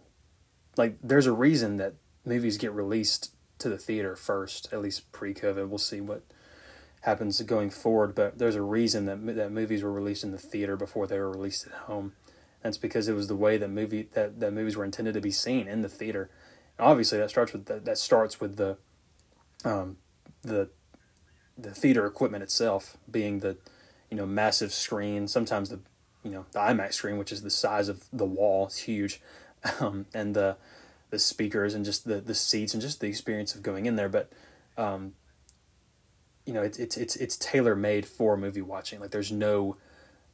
like, 0.76 0.96
there's 1.02 1.26
a 1.26 1.32
reason 1.32 1.76
that 1.78 1.94
movies 2.25 2.56
get 2.58 2.73
released 2.73 3.32
to 3.58 3.69
the 3.69 3.78
theater 3.78 4.14
first, 4.17 4.73
at 4.73 4.82
least 4.82 5.11
pre 5.12 5.34
COVID. 5.34 5.69
We'll 5.69 5.78
see 5.78 6.00
what 6.00 6.23
happens 7.02 7.40
going 7.43 7.70
forward, 7.70 8.14
but 8.14 8.38
there's 8.38 8.55
a 8.55 8.62
reason 8.62 9.06
that 9.06 9.37
that 9.37 9.52
movies 9.52 9.82
were 9.82 9.93
released 9.93 10.25
in 10.25 10.32
the 10.32 10.38
theater 10.38 10.76
before 10.76 11.06
they 11.06 11.19
were 11.19 11.31
released 11.31 11.67
at 11.67 11.72
home. 11.72 12.12
That's 12.62 12.79
because 12.79 13.08
it 13.08 13.14
was 13.14 13.29
the 13.29 13.37
way 13.37 13.56
that 13.58 13.69
movie 13.69 14.08
that, 14.12 14.40
that 14.40 14.52
movies 14.52 14.76
were 14.76 14.84
intended 14.84 15.15
to 15.15 15.20
be 15.20 15.31
seen 15.31 15.69
in 15.69 15.82
the 15.82 15.89
theater. 15.89 16.31
And 16.79 16.86
obviously, 16.86 17.19
that 17.19 17.31
starts 17.31 17.53
with 17.53 17.67
the, 17.67 17.79
that 17.81 17.98
starts 17.98 18.41
with 18.41 18.56
the 18.56 18.77
um, 19.65 19.98
the 20.43 20.69
the 21.56 21.72
theater 21.72 22.06
equipment 22.06 22.43
itself 22.43 22.96
being 23.10 23.41
the 23.41 23.56
you 24.17 24.23
know, 24.23 24.27
massive 24.27 24.73
screen. 24.73 25.29
Sometimes 25.29 25.69
the, 25.69 25.79
you 26.23 26.31
know, 26.31 26.46
the 26.53 26.58
IMAX 26.58 26.94
screen, 26.94 27.19
which 27.19 27.31
is 27.31 27.43
the 27.43 27.51
size 27.51 27.91
of 27.91 28.03
the 28.15 28.25
wall, 28.25 28.65
it's 28.65 28.79
huge, 28.79 29.20
um, 29.81 30.06
and 30.15 30.35
the 30.35 30.56
the 31.11 31.19
speakers 31.19 31.75
and 31.75 31.85
just 31.85 32.06
the 32.06 32.19
the 32.23 32.35
seats 32.35 32.73
and 32.73 32.81
just 32.81 33.01
the 33.01 33.08
experience 33.08 33.55
of 33.55 33.63
going 33.63 33.85
in 33.85 33.96
there. 33.96 34.08
But, 34.08 34.32
um, 34.79 35.13
you 36.46 36.55
know, 36.55 36.63
it's 36.63 36.79
it's 36.79 36.96
it's 36.96 37.15
it's 37.17 37.37
tailor 37.37 37.77
made 37.77 38.06
for 38.06 38.39
movie 38.39 38.63
watching. 38.63 39.01
Like 39.01 39.11
there's 39.11 39.31
no 39.31 39.77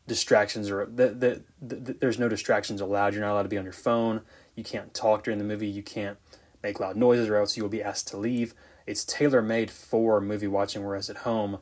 distractions 0.06 0.70
or 0.70 0.86
the, 0.86 1.08
the, 1.08 1.42
the, 1.60 1.94
there's 1.94 2.20
no 2.20 2.28
distractions 2.28 2.80
allowed. 2.80 3.14
You're 3.14 3.24
not 3.24 3.32
allowed 3.32 3.42
to 3.42 3.48
be 3.48 3.58
on 3.58 3.64
your 3.64 3.72
phone. 3.72 4.20
You 4.54 4.62
can't 4.62 4.94
talk 4.94 5.24
during 5.24 5.38
the 5.38 5.44
movie. 5.44 5.66
You 5.66 5.82
can't 5.82 6.18
make 6.62 6.78
loud 6.78 6.94
noises 6.94 7.28
or 7.28 7.36
else 7.36 7.56
you 7.56 7.64
will 7.64 7.70
be 7.70 7.82
asked 7.82 8.06
to 8.08 8.16
leave. 8.16 8.54
It's 8.86 9.04
tailor 9.04 9.42
made 9.42 9.72
for 9.72 10.20
movie 10.20 10.46
watching. 10.46 10.84
Whereas 10.84 11.10
at 11.10 11.18
home, 11.18 11.58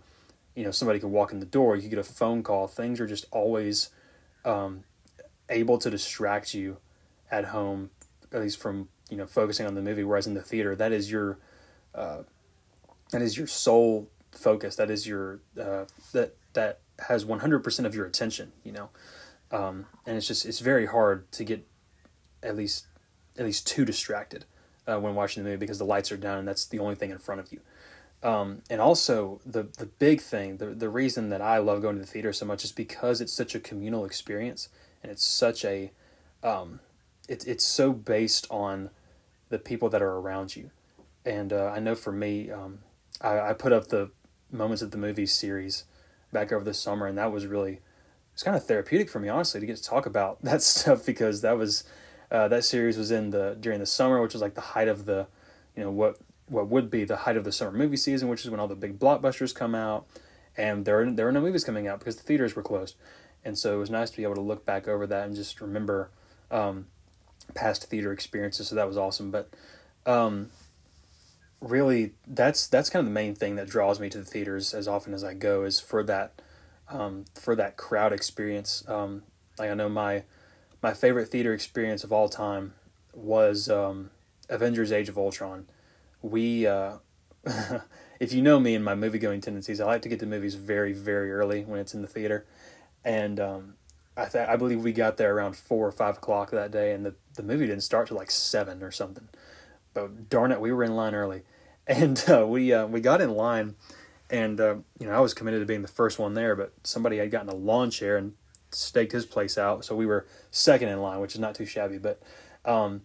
you 0.55 0.65
know 0.65 0.71
somebody 0.71 0.99
could 0.99 1.11
walk 1.11 1.33
in 1.33 1.41
the 1.41 1.47
door 1.47 1.77
you 1.77 1.83
could 1.83 1.91
get 1.91 1.99
a 1.99 2.05
phone 2.05 2.43
call 2.43 2.67
things 2.67 3.01
are 3.01 3.07
just 3.07 3.27
always 3.31 3.91
um, 4.45 4.85
able 5.49 5.79
to 5.79 5.91
distract 5.91 6.55
you 6.55 6.79
at 7.31 7.47
home 7.47 7.91
at 8.33 8.41
least 8.41 8.59
from 8.59 8.89
you 9.11 9.17
know 9.17 9.27
focusing 9.27 9.67
on 9.67 9.75
the 9.75 9.83
movie 9.83 10.05
whereas 10.05 10.27
in 10.27 10.35
the 10.35 10.43
theater 10.43 10.75
that 10.75 10.93
is 10.93 11.11
your 11.11 11.39
uh, 11.95 12.23
that 13.11 13.23
is 13.23 13.37
your 13.37 13.47
sole 13.47 14.09
focus 14.33 14.77
that 14.77 14.91
is 14.91 15.07
your 15.07 15.41
uh, 15.61 15.85
that 16.13 16.35
that 16.53 16.81
has 17.09 17.25
100% 17.25 17.85
of 17.87 17.95
your 17.95 18.05
attention 18.07 18.53
you 18.63 18.73
know? 18.73 18.91
Um, 19.53 19.87
and 20.07 20.17
it's 20.17 20.27
just 20.27 20.47
it's 20.47 20.61
very 20.61 20.87
hard 20.87 21.31
to 21.33 21.45
get 21.45 21.67
at 22.43 22.57
least 22.57 22.87
at 23.39 23.45
least 23.45 23.67
too 23.67 23.85
distracted 23.85 24.45
uh, 24.87 24.99
when 24.99 25.15
watching 25.15 25.43
the 25.43 25.49
movie 25.49 25.59
because 25.59 25.79
the 25.79 25.85
lights 25.85 26.13
are 26.13 26.17
down 26.17 26.39
and 26.39 26.47
that's 26.47 26.67
the 26.67 26.79
only 26.79 26.95
thing 26.95 27.11
in 27.11 27.19
front 27.19 27.41
of 27.41 27.53
you 27.53 27.61
um, 28.23 28.63
and 28.71 28.81
also 28.81 29.41
the 29.47 29.65
the 29.79 29.87
big 29.87 30.21
thing, 30.21 30.59
the 30.59 30.67
the 30.67 30.89
reason 30.89 31.31
that 31.31 31.41
I 31.43 31.59
love 31.59 31.83
going 31.83 31.97
to 31.97 32.01
the 32.03 32.07
theater 32.07 32.33
so 32.33 32.47
much 32.47 32.65
is 32.65 32.73
because 32.73 33.21
it's 33.21 33.33
such 33.33 33.55
a 33.55 33.61
communal 33.61 34.05
experience 34.05 34.69
and 35.03 35.11
it's 35.11 35.25
such 35.25 35.65
a 35.65 35.93
um, 36.43 36.81
it's 37.29 37.45
it's 37.47 37.65
so 37.65 37.93
based 37.93 38.47
on 38.51 38.91
the 39.49 39.59
people 39.59 39.89
that 39.91 40.03
are 40.03 40.17
around 40.19 40.57
you. 40.57 40.71
And 41.25 41.53
uh, 41.53 41.73
I 41.75 41.81
know 41.81 41.95
for 41.95 42.13
me, 42.13 42.51
um, 42.51 42.81
I, 43.21 43.41
I 43.41 43.53
put 43.53 43.73
up 43.73 43.89
the 43.89 44.11
moments 44.51 44.83
of 44.83 44.91
the 44.91 44.99
movie 44.99 45.27
series 45.27 45.85
back 46.33 46.53
over 46.53 46.65
the 46.65 46.75
summer, 46.75 47.07
and 47.07 47.19
that 47.19 47.33
was 47.33 47.47
really 47.47 47.81
it's 48.35 48.43
kind 48.43 48.57
of 48.57 48.65
therapeutic 48.67 49.11
for 49.11 49.21
me, 49.21 49.29
honestly, 49.29 49.61
to 49.61 49.67
get 49.67 49.77
to 49.77 49.83
talk 49.83 50.07
about 50.07 50.43
that 50.45 50.63
stuff 50.63 51.05
because 51.07 51.43
that 51.43 51.57
was 51.57 51.85
Uh, 52.31 52.49
that 52.49 52.65
series 52.65 52.97
was 52.97 53.11
in 53.11 53.31
the 53.31 53.57
during 53.61 53.81
the 53.81 53.87
summer, 53.87 54.23
which 54.23 54.33
was 54.35 54.43
like 54.43 54.55
the 54.55 54.61
height 54.75 54.89
of 54.89 55.05
the, 55.05 55.27
you 55.77 55.83
know, 55.83 55.91
what 55.91 56.17
what 56.51 56.69
would 56.69 56.91
be 56.91 57.05
the 57.05 57.19
height 57.19 57.37
of 57.37 57.45
the 57.45 57.53
summer 57.53 57.73
movie 57.73 57.97
season, 57.97 58.29
which 58.29 58.45
is 58.45 58.51
when 58.51 58.61
all 58.61 58.69
the 58.69 58.75
big 58.75 58.99
blockbusters 58.99 59.55
come 59.55 59.75
out, 59.75 60.07
and 60.57 60.85
there 60.85 61.01
are, 61.01 61.11
there 61.11 61.29
are 61.29 61.33
no 61.33 61.41
movies 61.41 61.65
coming 61.65 61.87
out 61.89 61.99
because 61.99 62.17
the 62.17 62.23
theaters 62.23 62.55
were 62.55 62.63
closed, 62.63 62.97
and 63.45 63.57
so 63.57 63.75
it 63.75 63.79
was 63.79 63.91
nice 63.91 64.11
to 64.11 64.17
be 64.17 64.25
able 64.25 64.35
to 64.35 64.41
look 64.41 64.65
back 64.65 64.87
over 64.89 65.07
that 65.07 65.27
and 65.27 65.35
just 65.35 65.61
remember 65.61 66.11
um, 66.51 66.87
past 67.55 67.85
theater 67.85 68.13
experiences. 68.13 68.69
So 68.69 68.75
that 68.75 68.87
was 68.87 68.97
awesome, 68.97 69.31
but. 69.31 69.49
Um, 70.07 70.51
really 71.61 72.13
that's 72.27 72.67
that's 72.69 72.89
kind 72.89 73.01
of 73.01 73.07
the 73.07 73.13
main 73.13 73.35
thing 73.35 73.57
that 73.57 73.69
draws 73.69 74.01
me 74.01 74.09
to 74.09 74.17
the 74.17 74.25
theaters 74.25 74.73
as 74.73 74.89
often 74.89 75.13
as 75.13 75.23
I 75.23 75.35
go 75.35 75.65
is 75.65 75.79
for 75.79 76.03
that 76.05 76.41
um, 76.91 77.25
for 77.35 77.55
that 77.55 77.77
crowd 77.77 78.13
experience. 78.13 78.85
Um, 78.89 79.23
like 79.59 79.71
I 79.71 79.75
know 79.75 79.89
my 79.89 80.25
my 80.83 80.95
favorite 80.95 81.29
theater 81.29 81.53
experience 81.53 82.05
of 82.05 82.13
all 82.13 82.29
time 82.29 82.75
was 83.13 83.69
um, 83.69 84.11
Avengers: 84.49 84.93
Age 84.93 85.09
of 85.09 85.19
Ultron. 85.19 85.67
We, 86.23 86.67
uh, 86.67 86.99
if 88.21 88.33
you 88.33 88.43
know 88.43 88.61
me 88.61 88.75
and 88.75 88.85
my 88.85 88.95
movie 88.95 89.19
going 89.19 89.41
tendencies, 89.41 89.81
I 89.81 89.87
like 89.87 90.03
to 90.03 90.09
get 90.09 90.21
to 90.21 90.27
movies 90.27 90.55
very 90.55 90.93
very 90.93 91.33
early 91.33 91.65
when 91.65 91.81
it's 91.81 91.95
in 91.95 92.03
the 92.03 92.09
theater, 92.09 92.47
and 93.05 93.41
um, 93.41 93.75
I 94.17 94.27
th- 94.27 94.49
I 94.49 94.57
believe 94.57 94.83
we 94.83 94.93
got 94.93 95.17
there 95.17 95.35
around 95.35 95.57
four 95.57 95.87
or 95.87 95.93
five 95.93 96.19
o'clock 96.19 96.51
that 96.51 96.71
day, 96.71 96.93
and 96.93 97.05
the 97.07 97.15
the 97.35 97.43
movie 97.43 97.67
didn't 97.67 97.83
start 97.83 98.09
till 98.09 98.17
like 98.17 98.31
seven 98.31 98.83
or 98.83 98.91
something. 98.91 99.29
But 99.95 100.29
darn 100.29 100.53
it, 100.53 100.61
we 100.61 100.73
were 100.73 100.85
in 100.85 100.95
line 100.95 101.15
early, 101.15 101.43
and 101.87 102.23
uh, 102.29 102.47
we 102.47 102.73
uh, 102.73 102.87
we 102.87 103.01
got 103.01 103.21
in 103.21 103.31
line, 103.31 103.77
and 104.29 104.61
uh, 104.61 104.77
you 104.99 105.07
know 105.07 105.13
I 105.13 105.21
was 105.21 105.35
committed 105.35 105.61
to 105.61 105.67
being 105.67 105.83
the 105.83 105.89
first 105.89 106.19
one 106.19 106.35
there, 106.35 106.55
but 106.55 106.73
somebody 106.85 107.19
had 107.19 107.31
gotten 107.31 107.49
a 107.49 107.55
lawn 107.55 107.91
chair 107.91 108.17
and 108.17 108.35
staked 108.71 109.13
his 109.13 109.27
place 109.27 109.57
out, 109.59 109.85
so 109.85 109.97
we 109.97 110.07
were 110.07 110.27
second 110.51 110.89
in 110.89 111.01
line, 111.01 111.21
which 111.21 111.35
is 111.35 111.41
not 111.41 111.55
too 111.55 111.67
shabby. 111.67 111.99
But 111.99 112.21
um, 112.65 113.03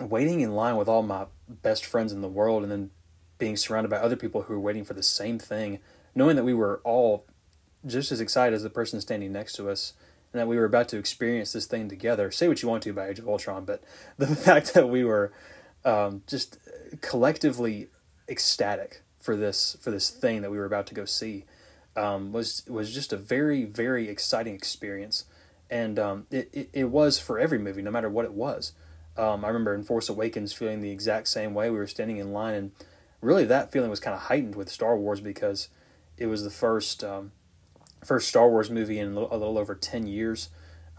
waiting 0.00 0.40
in 0.40 0.54
line 0.54 0.76
with 0.76 0.88
all 0.88 1.02
my 1.02 1.26
best 1.48 1.84
friends 1.84 2.12
in 2.12 2.20
the 2.20 2.28
world, 2.28 2.62
and 2.62 2.72
then 2.72 2.90
being 3.38 3.56
surrounded 3.56 3.88
by 3.88 3.96
other 3.96 4.16
people 4.16 4.42
who 4.42 4.54
were 4.54 4.60
waiting 4.60 4.84
for 4.84 4.94
the 4.94 5.02
same 5.02 5.38
thing, 5.38 5.78
knowing 6.14 6.36
that 6.36 6.44
we 6.44 6.54
were 6.54 6.80
all 6.84 7.26
just 7.86 8.12
as 8.12 8.20
excited 8.20 8.54
as 8.54 8.62
the 8.62 8.70
person 8.70 9.00
standing 9.00 9.32
next 9.32 9.54
to 9.54 9.68
us, 9.68 9.92
and 10.32 10.40
that 10.40 10.48
we 10.48 10.56
were 10.56 10.64
about 10.64 10.88
to 10.88 10.98
experience 10.98 11.52
this 11.52 11.66
thing 11.66 11.88
together. 11.88 12.30
Say 12.30 12.48
what 12.48 12.62
you 12.62 12.68
want 12.68 12.82
to 12.84 12.90
about 12.90 13.10
Age 13.10 13.18
of 13.18 13.28
Ultron, 13.28 13.64
but 13.64 13.82
the 14.18 14.34
fact 14.34 14.74
that 14.74 14.88
we 14.88 15.04
were 15.04 15.32
um, 15.84 16.22
just 16.26 16.58
collectively 17.00 17.88
ecstatic 18.28 19.02
for 19.20 19.36
this 19.36 19.76
for 19.80 19.90
this 19.90 20.10
thing 20.10 20.42
that 20.42 20.50
we 20.50 20.58
were 20.58 20.64
about 20.64 20.86
to 20.86 20.94
go 20.94 21.04
see 21.04 21.44
um, 21.96 22.32
was 22.32 22.64
was 22.68 22.92
just 22.92 23.12
a 23.12 23.16
very 23.16 23.64
very 23.64 24.08
exciting 24.08 24.54
experience, 24.54 25.24
and 25.70 25.98
um, 25.98 26.26
it, 26.30 26.48
it, 26.52 26.70
it 26.72 26.84
was 26.84 27.18
for 27.18 27.38
every 27.38 27.58
movie, 27.58 27.82
no 27.82 27.90
matter 27.90 28.10
what 28.10 28.24
it 28.24 28.32
was. 28.32 28.72
Um, 29.16 29.44
I 29.44 29.48
remember 29.48 29.74
in 29.74 29.84
Force 29.84 30.08
Awakens 30.08 30.52
feeling 30.52 30.80
the 30.80 30.90
exact 30.90 31.28
same 31.28 31.54
way. 31.54 31.70
We 31.70 31.78
were 31.78 31.86
standing 31.86 32.16
in 32.16 32.32
line, 32.32 32.54
and 32.54 32.72
really 33.20 33.44
that 33.44 33.70
feeling 33.70 33.90
was 33.90 34.00
kind 34.00 34.14
of 34.14 34.22
heightened 34.22 34.56
with 34.56 34.68
Star 34.68 34.96
Wars 34.96 35.20
because 35.20 35.68
it 36.16 36.26
was 36.26 36.42
the 36.42 36.50
first 36.50 37.04
um, 37.04 37.32
first 38.04 38.28
Star 38.28 38.48
Wars 38.48 38.70
movie 38.70 38.98
in 38.98 39.14
a 39.14 39.20
little, 39.20 39.58
over 39.58 39.74
ten 39.74 40.06
years. 40.06 40.50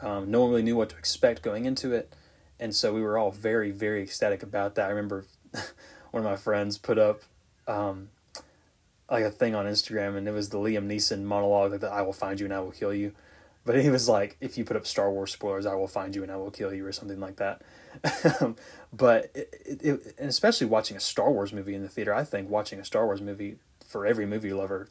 Um, 0.02 0.32
no 0.32 0.42
one 0.42 0.50
really 0.50 0.64
knew 0.64 0.76
what 0.76 0.90
to 0.90 0.98
expect 0.98 1.42
going 1.42 1.66
into 1.66 1.94
it, 1.94 2.14
and 2.60 2.74
so 2.74 2.94
we 2.94 3.02
were 3.02 3.18
all 3.18 3.32
very 3.32 3.72
very 3.72 4.02
ecstatic 4.02 4.44
about 4.44 4.76
that. 4.76 4.88
I 4.88 4.90
remember 4.90 5.26
one 6.12 6.26
of 6.26 6.30
my 6.30 6.38
friends 6.38 6.78
put 6.78 6.98
up 6.98 7.22
um, 7.68 8.10
like 9.10 9.24
a 9.24 9.32
thing 9.32 9.56
on 9.56 9.66
Instagram, 9.66 10.16
and 10.16 10.28
it 10.28 10.32
was 10.32 10.50
the 10.50 10.58
Liam 10.58 10.88
Neeson 10.88 11.24
monologue 11.24 11.72
like 11.72 11.82
the 11.82 11.90
"I 11.90 12.02
will 12.02 12.14
find 12.14 12.40
you 12.40 12.46
and 12.46 12.54
I 12.54 12.62
will 12.62 12.72
kill 12.72 12.94
you," 12.94 13.14
but 13.66 13.82
he 13.82 13.90
was 13.90 14.08
like, 14.08 14.38
"If 14.40 14.58
you 14.58 14.64
put 14.64 14.78
up 14.78 14.86
Star 14.86 15.12
Wars 15.12 15.32
spoilers, 15.32 15.66
I 15.66 15.76
will 15.76 15.88
find 15.88 16.16
you 16.16 16.24
and 16.24 16.32
I 16.32 16.38
will 16.38 16.52
kill 16.52 16.74
you," 16.74 16.86
or 16.86 16.92
something 16.92 17.20
like 17.20 17.38
that. 17.38 17.62
but 18.94 19.32
it, 19.34 19.54
it, 19.66 19.82
it, 19.84 20.16
and 20.18 20.30
especially 20.30 20.68
watching 20.68 20.96
a 20.96 21.00
Star 21.00 21.32
Wars 21.32 21.52
movie 21.52 21.76
in 21.76 21.82
the 21.82 21.90
theater, 21.90 22.14
I 22.14 22.24
think 22.24 22.50
watching 22.50 22.80
a 22.80 22.86
Star 22.86 23.06
Wars 23.06 23.22
movie 23.22 23.58
for 23.88 24.06
every 24.06 24.26
movie 24.26 24.54
lover 24.54 24.90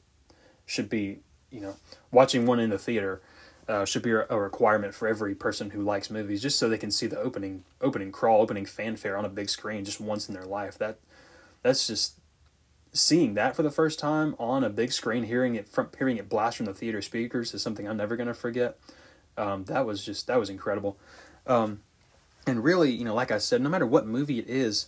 should 0.66 0.88
be, 0.88 1.19
you 1.50 1.61
know, 1.61 1.76
watching 2.11 2.47
one 2.47 2.61
in 2.61 2.71
the 2.71 2.78
theater. 2.78 3.21
Uh, 3.66 3.87
should 3.87 4.02
be 4.02 4.11
a 4.11 4.38
requirement 4.38 4.95
for 4.95 5.09
every 5.09 5.35
person 5.35 5.71
who 5.71 5.81
likes 5.81 6.11
movies, 6.11 6.43
just 6.43 6.59
so 6.59 6.69
they 6.69 6.76
can 6.76 6.90
see 6.90 7.07
the 7.07 7.19
opening 7.19 7.64
opening 7.81 8.12
crawl, 8.12 8.43
opening 8.43 8.66
fanfare 8.66 9.16
on 9.16 9.25
a 9.25 9.28
big 9.31 9.49
screen 9.49 9.87
just 9.87 9.99
once 9.99 10.28
in 10.28 10.35
their 10.35 10.45
life. 10.45 10.76
That 10.76 10.99
that's 11.62 11.87
just 11.87 12.19
seeing 12.94 13.34
that 13.34 13.56
for 13.56 13.62
the 13.62 13.70
first 13.72 13.98
time 13.98 14.36
on 14.38 14.64
a 14.64 14.70
big 14.70 14.92
screen, 14.92 15.24
hearing 15.24 15.56
it 15.56 15.68
from 15.68 15.90
hearing 15.98 16.16
it 16.16 16.28
blast 16.28 16.56
from 16.56 16.66
the 16.66 16.72
theater 16.72 17.02
speakers 17.02 17.52
is 17.52 17.62
something 17.62 17.86
I'm 17.86 17.96
never 17.96 18.16
gonna 18.16 18.34
forget. 18.34 18.78
Um, 19.36 19.64
that 19.64 19.84
was 19.84 20.04
just 20.04 20.28
that 20.28 20.38
was 20.38 20.48
incredible, 20.48 20.96
um, 21.46 21.80
and 22.46 22.62
really, 22.62 22.92
you 22.92 23.04
know, 23.04 23.14
like 23.14 23.32
I 23.32 23.38
said, 23.38 23.60
no 23.60 23.68
matter 23.68 23.86
what 23.86 24.06
movie 24.06 24.38
it 24.38 24.48
is, 24.48 24.86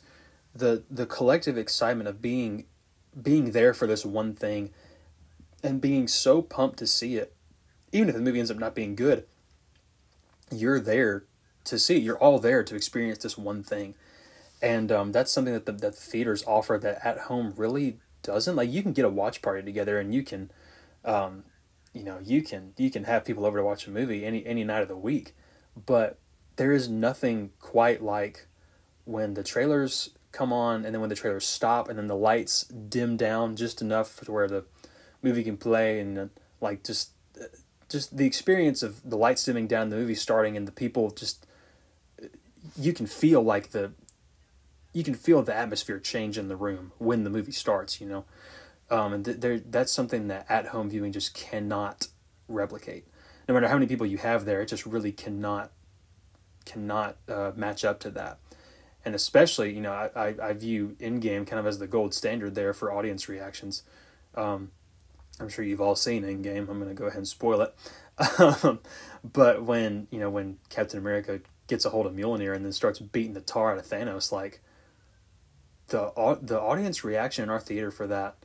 the 0.55 0.85
the 0.89 1.05
collective 1.05 1.59
excitement 1.59 2.09
of 2.09 2.23
being 2.23 2.65
being 3.21 3.51
there 3.51 3.75
for 3.75 3.89
this 3.89 4.07
one 4.07 4.35
thing, 4.35 4.71
and 5.63 5.81
being 5.81 6.07
so 6.07 6.41
pumped 6.41 6.79
to 6.79 6.87
see 6.87 7.17
it, 7.17 7.35
even 7.91 8.09
if 8.09 8.15
the 8.15 8.21
movie 8.21 8.39
ends 8.39 8.53
up 8.53 8.59
not 8.59 8.77
being 8.77 8.95
good, 8.95 9.27
you're 10.53 10.81
there 10.81 11.25
to 11.65 11.77
see. 11.77 11.99
You're 11.99 12.19
all 12.19 12.39
there 12.39 12.63
to 12.63 12.77
experience 12.77 13.19
this 13.19 13.37
one 13.37 13.65
thing 13.65 13.97
and 14.67 14.91
um, 14.91 15.13
that's 15.13 15.31
something 15.31 15.55
that 15.55 15.65
the, 15.65 15.71
that 15.71 15.95
the 15.95 16.01
theaters 16.01 16.43
offer 16.45 16.77
that 16.77 17.07
at 17.07 17.19
home 17.21 17.55
really 17.57 17.99
doesn't. 18.25 18.57
Like 18.57 18.69
you 18.69 18.83
can 18.83 18.93
get 18.93 19.05
a 19.05 19.09
watch 19.09 19.41
party 19.41 19.63
together 19.63 20.01
and 20.01 20.13
you 20.13 20.25
can 20.25 20.51
um, 21.05 21.45
you 21.93 22.03
know 22.03 22.19
you 22.21 22.43
can 22.43 22.73
you 22.77 22.91
can 22.91 23.05
have 23.05 23.25
people 23.25 23.47
over 23.47 23.59
to 23.59 23.65
watch 23.65 23.87
a 23.87 23.91
movie 23.91 24.25
any 24.25 24.45
any 24.45 24.65
night 24.65 24.83
of 24.83 24.89
the 24.89 24.97
week. 24.97 25.37
But 25.87 26.19
there 26.57 26.73
is 26.73 26.89
nothing 26.89 27.51
quite 27.61 28.03
like 28.03 28.49
when 29.05 29.35
the 29.35 29.45
trailers 29.45 30.11
come 30.33 30.53
on 30.53 30.85
and 30.85 30.93
then 30.93 31.01
when 31.01 31.11
the 31.11 31.15
trailers 31.15 31.47
stop 31.47 31.89
and 31.89 31.97
then 31.97 32.09
the 32.09 32.17
lights 32.17 32.65
dim 32.65 33.17
down 33.17 33.55
just 33.55 33.81
enough 33.81 34.21
to 34.23 34.33
where 34.33 34.49
the 34.49 34.65
movie 35.23 35.45
can 35.45 35.57
play 35.57 36.01
and 36.01 36.19
uh, 36.19 36.27
like 36.61 36.83
just 36.83 37.11
just 37.89 38.17
the 38.17 38.27
experience 38.27 38.83
of 38.83 39.09
the 39.09 39.17
lights 39.17 39.45
dimming 39.45 39.69
down 39.69 39.91
the 39.91 39.97
movie 39.97 40.17
starting 40.17 40.57
and 40.57 40.67
the 40.67 40.73
people 40.73 41.11
just 41.11 41.47
you 42.77 42.93
can 42.93 43.07
feel 43.07 43.43
like 43.43 43.71
the 43.71 43.93
you 44.97 45.05
can 45.05 45.13
feel 45.13 45.43
the 45.43 45.55
atmosphere 45.55 45.99
change 45.99 46.39
in 46.39 46.49
the 46.49 46.57
room 46.57 46.91
when 46.97 47.23
the 47.23 47.29
movie 47.29 47.53
starts, 47.53 48.01
you 48.01 48.07
know. 48.07 48.25
Um, 48.89 49.13
and 49.13 49.25
th- 49.27 49.41
there, 49.41 49.59
that's 49.59 49.93
something 49.93 50.29
that 50.29 50.47
at 50.49 50.69
home 50.69 50.89
viewing 50.89 51.13
just 51.13 51.35
cannot 51.35 52.09
replicate. 52.49 53.07
No 53.47 53.53
matter 53.53 53.69
how 53.69 53.75
many 53.75 53.87
people 53.87 54.07
you 54.07 54.17
have 54.17 54.47
there, 54.47 54.63
it 54.63 54.69
just 54.69 54.87
really 54.87 55.13
cannot 55.13 55.71
cannot 56.65 57.19
uh, 57.29 57.53
match 57.55 57.85
up 57.85 58.01
to 58.01 58.11
that. 58.11 58.39
And 59.05 59.15
especially, 59.15 59.75
you 59.75 59.83
know, 59.83 59.93
I, 59.93 60.11
I, 60.17 60.35
I 60.43 60.53
view 60.55 60.97
Endgame 60.99 61.47
kind 61.47 61.61
of 61.61 61.67
as 61.67 61.79
the 61.79 61.87
gold 61.87 62.15
standard 62.15 62.55
there 62.55 62.73
for 62.73 62.91
audience 62.91 63.29
reactions. 63.29 63.83
Um, 64.35 64.71
I'm 65.39 65.51
sure 65.51 65.63
you've 65.63 65.83
all 65.83 65.95
seen 65.95 66.23
Endgame. 66.25 66.71
I'm 66.71 66.81
going 66.81 66.89
to 66.89 66.95
go 66.95 67.05
ahead 67.05 67.19
and 67.19 67.29
spoil 67.29 67.61
it. 67.61 67.75
But 69.23 69.63
when 69.63 70.07
you 70.11 70.21
know 70.21 70.31
when 70.31 70.57
Captain 70.71 70.99
America 70.99 71.41
gets 71.67 71.85
a 71.85 71.91
hold 71.91 72.07
of 72.07 72.15
Mjolnir 72.15 72.55
and 72.55 72.65
then 72.65 72.73
starts 72.73 72.99
beating 72.99 73.35
the 73.35 73.41
tar 73.43 73.73
out 73.73 73.79
of 73.79 73.85
Thanos, 73.85 74.33
like 74.33 74.61
the 75.89 76.39
the 76.43 76.61
audience 76.61 77.05
reaction 77.05 77.45
in 77.45 77.51
our 77.51 77.61
theater 77.61 77.91
for 77.91 78.07
that 78.07 78.37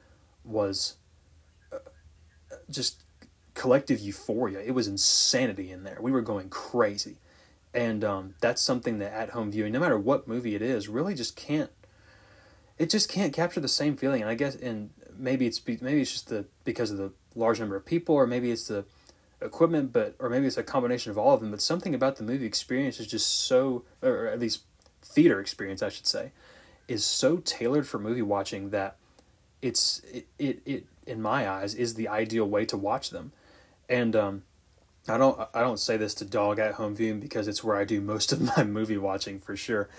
was 0.43 0.95
uh, 1.71 1.77
just 2.69 3.03
collective 3.53 4.00
euphoria. 4.00 4.60
It 4.60 4.71
was 4.71 4.88
insanity 4.88 5.71
in 5.71 5.83
there. 5.83 5.98
We 6.01 6.12
were 6.12 6.21
going 6.21 6.50
crazy, 6.50 7.17
and 7.74 8.03
um, 8.03 8.36
that's 8.41 8.62
something 8.62 9.00
that 9.00 9.13
at 9.13 9.29
home 9.31 9.51
viewing, 9.51 9.74
no 9.74 9.79
matter 9.79 9.98
what 9.98 10.27
movie 10.27 10.55
it 10.55 10.62
is, 10.62 10.88
really 10.88 11.15
just 11.15 11.36
can't. 11.36 11.71
It 12.77 12.89
just 12.89 13.10
can't 13.10 13.33
capture 13.33 13.60
the 13.60 13.67
same 13.67 13.95
feeling, 13.95 14.21
and 14.21 14.29
I 14.29 14.36
guess, 14.36 14.55
and 14.55 14.91
maybe 15.17 15.45
it's 15.45 15.62
maybe 15.67 16.01
it's 16.01 16.12
just 16.12 16.29
the 16.29 16.45
because 16.63 16.91
of 16.91 16.98
the 16.98 17.12
large 17.36 17.60
number 17.60 17.75
of 17.75 17.86
people, 17.86 18.15
or 18.15 18.25
maybe 18.27 18.51
it's 18.51 18.67
the 18.67 18.86
equipment, 19.41 19.91
but 19.91 20.15
or 20.19 20.29
maybe 20.29 20.48
it's 20.48 20.57
a 20.57 20.63
combination 20.63 21.12
of 21.12 21.17
all 21.17 21.33
of 21.33 21.41
them. 21.41 21.51
But 21.51 21.62
something 21.62 21.93
about 21.93 22.15
the 22.17 22.24
movie 22.24 22.45
experience 22.45 23.00
is 23.00 23.07
just 23.07 23.27
so, 23.45 23.83
or 24.01 24.27
at 24.27 24.39
least 24.39 24.62
theater 25.01 25.39
experience, 25.39 25.81
I 25.81 25.89
should 25.89 26.07
say, 26.07 26.31
is 26.88 27.05
so 27.05 27.38
tailored 27.38 27.88
for 27.88 28.00
movie 28.00 28.21
watching 28.21 28.71
that 28.71 28.97
it's 29.61 30.01
it, 30.11 30.27
it, 30.38 30.61
it 30.65 30.85
in 31.05 31.21
my 31.21 31.50
eyes 31.50 31.75
is 31.75 31.93
the 31.95 32.07
ideal 32.07 32.45
way 32.45 32.65
to 32.65 32.77
watch 32.77 33.09
them. 33.09 33.31
And 33.89 34.15
um, 34.15 34.43
I 35.07 35.17
don't 35.17 35.39
I 35.53 35.61
don't 35.61 35.79
say 35.79 35.97
this 35.97 36.13
to 36.15 36.25
dog 36.25 36.59
at 36.59 36.73
home 36.73 36.95
viewing 36.95 37.19
because 37.19 37.47
it's 37.47 37.63
where 37.63 37.77
I 37.77 37.83
do 37.83 38.01
most 38.01 38.31
of 38.31 38.41
my 38.57 38.63
movie 38.63 38.97
watching 38.97 39.39
for 39.39 39.55
sure. 39.55 39.89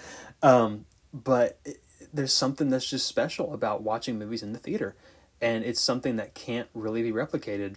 Um, 0.43 0.87
but 1.13 1.59
it, 1.65 1.83
there's 2.13 2.33
something 2.33 2.71
that's 2.71 2.89
just 2.89 3.07
special 3.07 3.55
about 3.55 3.83
watching 3.83 4.19
movies 4.19 4.43
in 4.43 4.53
the 4.53 4.59
theater. 4.59 4.95
And 5.41 5.65
it's 5.65 5.81
something 5.81 6.17
that 6.17 6.35
can't 6.35 6.69
really 6.73 7.03
be 7.03 7.11
replicated 7.11 7.75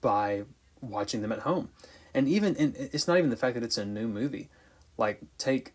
by 0.00 0.44
watching 0.80 1.20
them 1.20 1.32
at 1.32 1.40
home. 1.40 1.68
And 2.14 2.28
even 2.28 2.56
and 2.56 2.76
it's 2.76 3.06
not 3.06 3.18
even 3.18 3.30
the 3.30 3.36
fact 3.36 3.54
that 3.54 3.62
it's 3.62 3.78
a 3.78 3.84
new 3.84 4.08
movie. 4.08 4.48
Like 4.96 5.20
take 5.38 5.72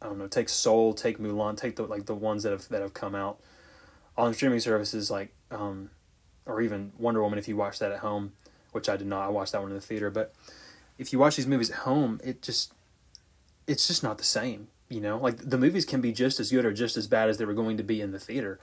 I 0.00 0.06
don't 0.06 0.18
know, 0.18 0.28
take 0.28 0.48
Soul, 0.48 0.94
take 0.94 1.18
Mulan, 1.18 1.56
take 1.56 1.76
the 1.76 1.82
like 1.82 2.06
the 2.06 2.14
ones 2.14 2.42
that 2.44 2.52
have 2.52 2.68
that 2.68 2.82
have 2.82 2.94
come 2.94 3.14
out 3.14 3.40
on 4.16 4.34
streaming 4.34 4.60
services 4.60 5.10
like 5.10 5.32
um, 5.50 5.90
or 6.46 6.60
even 6.60 6.92
Wonder 6.98 7.22
Woman 7.22 7.38
if 7.38 7.48
you 7.48 7.56
watch 7.56 7.78
that 7.78 7.92
at 7.92 7.98
home, 7.98 8.32
which 8.72 8.88
I 8.88 8.96
did 8.96 9.06
not. 9.06 9.24
I 9.24 9.28
watched 9.28 9.52
that 9.52 9.62
one 9.62 9.70
in 9.70 9.76
the 9.76 9.80
theater, 9.80 10.10
but 10.10 10.34
if 10.98 11.12
you 11.12 11.18
watch 11.18 11.36
these 11.36 11.46
movies 11.46 11.70
at 11.70 11.78
home, 11.78 12.20
it 12.22 12.42
just 12.42 12.72
it's 13.66 13.86
just 13.86 14.02
not 14.02 14.18
the 14.18 14.24
same. 14.24 14.68
You 14.88 15.00
know, 15.00 15.18
like 15.18 15.36
the 15.38 15.58
movies 15.58 15.84
can 15.84 16.00
be 16.00 16.12
just 16.12 16.40
as 16.40 16.50
good 16.50 16.64
or 16.64 16.72
just 16.72 16.96
as 16.96 17.06
bad 17.06 17.28
as 17.28 17.38
they 17.38 17.44
were 17.44 17.54
going 17.54 17.76
to 17.76 17.82
be 17.82 18.00
in 18.00 18.12
the 18.12 18.18
theater, 18.18 18.58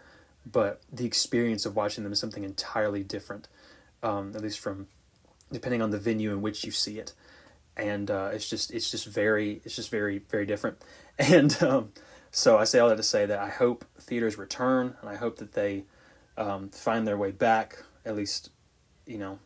but 0.50 0.82
the 0.92 1.06
experience 1.06 1.66
of 1.66 1.76
watching 1.76 2.04
them 2.04 2.14
is 2.14 2.20
something 2.20 2.44
entirely 2.44 3.04
different. 3.04 3.48
Um, 4.02 4.34
at 4.36 4.42
least 4.42 4.60
from 4.60 4.88
depending 5.52 5.82
on 5.82 5.92
the 5.92 6.00
venue 6.00 6.32
in 6.32 6.42
which 6.42 6.64
you 6.64 6.72
see 6.72 6.98
it, 7.00 7.14
and 7.78 8.10
uh, 8.10 8.30
it's 8.34 8.50
just 8.50 8.74
it's 8.74 8.90
just 8.90 9.06
very 9.06 9.62
it's 9.64 9.76
just 9.76 9.90
very 9.90 10.20
very 10.30 10.46
different. 10.46 10.78
And 11.18 11.64
um, 11.64 11.94
so 12.30 12.58
I 12.58 12.66
say 12.66 12.80
all 12.80 12.90
that 12.90 12.98
to 12.98 13.04
say 13.04 13.26
that 13.26 13.40
I 13.40 13.48
hope 13.48 13.86
theaters 13.98 14.38
return, 14.38 14.98
and 15.00 15.10
I 15.10 15.16
hope 15.16 15.38
that 15.38 15.54
they 15.54 15.86
um, 16.38 16.68
find 16.72 17.08
their 17.08 17.18
way 17.18 17.32
back, 17.32 17.84
at 18.04 18.18
least 18.18 18.50
you 19.06 19.18
know, 19.18 19.40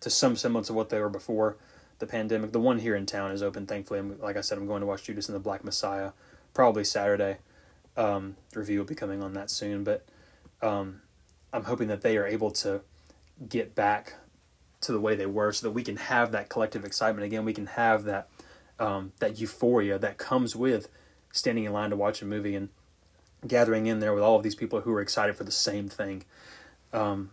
to 0.00 0.10
some 0.10 0.36
semblance 0.36 0.68
of 0.68 0.76
what 0.76 0.90
they 0.90 1.00
were 1.00 1.08
before 1.08 1.56
the 2.00 2.06
pandemic. 2.06 2.52
The 2.52 2.60
one 2.60 2.80
here 2.80 2.96
in 2.96 3.06
town 3.06 3.30
is 3.30 3.42
open, 3.42 3.66
thankfully. 3.66 4.00
I'm, 4.00 4.20
like 4.20 4.36
I 4.36 4.42
said, 4.42 4.58
I'm 4.58 4.66
going 4.66 4.80
to 4.80 4.86
watch 4.86 5.04
Judas 5.04 5.28
and 5.28 5.36
the 5.36 5.40
Black 5.40 5.64
Messiah 5.64 6.10
probably 6.52 6.84
Saturday. 6.84 7.38
Um, 7.96 8.36
review 8.54 8.78
will 8.78 8.86
be 8.86 8.94
coming 8.94 9.22
on 9.22 9.32
that 9.34 9.50
soon, 9.50 9.84
but 9.84 10.04
um, 10.62 11.00
I'm 11.52 11.64
hoping 11.64 11.88
that 11.88 12.02
they 12.02 12.16
are 12.16 12.26
able 12.26 12.50
to 12.50 12.82
get 13.48 13.74
back 13.74 14.14
to 14.82 14.92
the 14.92 15.00
way 15.00 15.14
they 15.14 15.26
were, 15.26 15.52
so 15.52 15.66
that 15.66 15.72
we 15.72 15.82
can 15.82 15.96
have 15.96 16.32
that 16.32 16.48
collective 16.48 16.84
excitement 16.84 17.24
again. 17.24 17.44
We 17.44 17.52
can 17.52 17.66
have 17.66 18.04
that 18.04 18.28
um, 18.78 19.12
that 19.18 19.40
euphoria 19.40 19.98
that 19.98 20.18
comes 20.18 20.56
with 20.56 20.88
standing 21.32 21.64
in 21.64 21.72
line 21.72 21.90
to 21.90 21.96
watch 21.96 22.22
a 22.22 22.26
movie 22.26 22.54
and 22.54 22.70
gathering 23.46 23.86
in 23.86 24.00
there 24.00 24.12
with 24.12 24.22
all 24.22 24.36
of 24.36 24.42
these 24.42 24.54
people 24.54 24.80
who 24.82 24.92
are 24.92 25.00
excited 25.00 25.36
for 25.36 25.44
the 25.44 25.50
same 25.50 25.88
thing. 25.88 26.24
Um, 26.92 27.30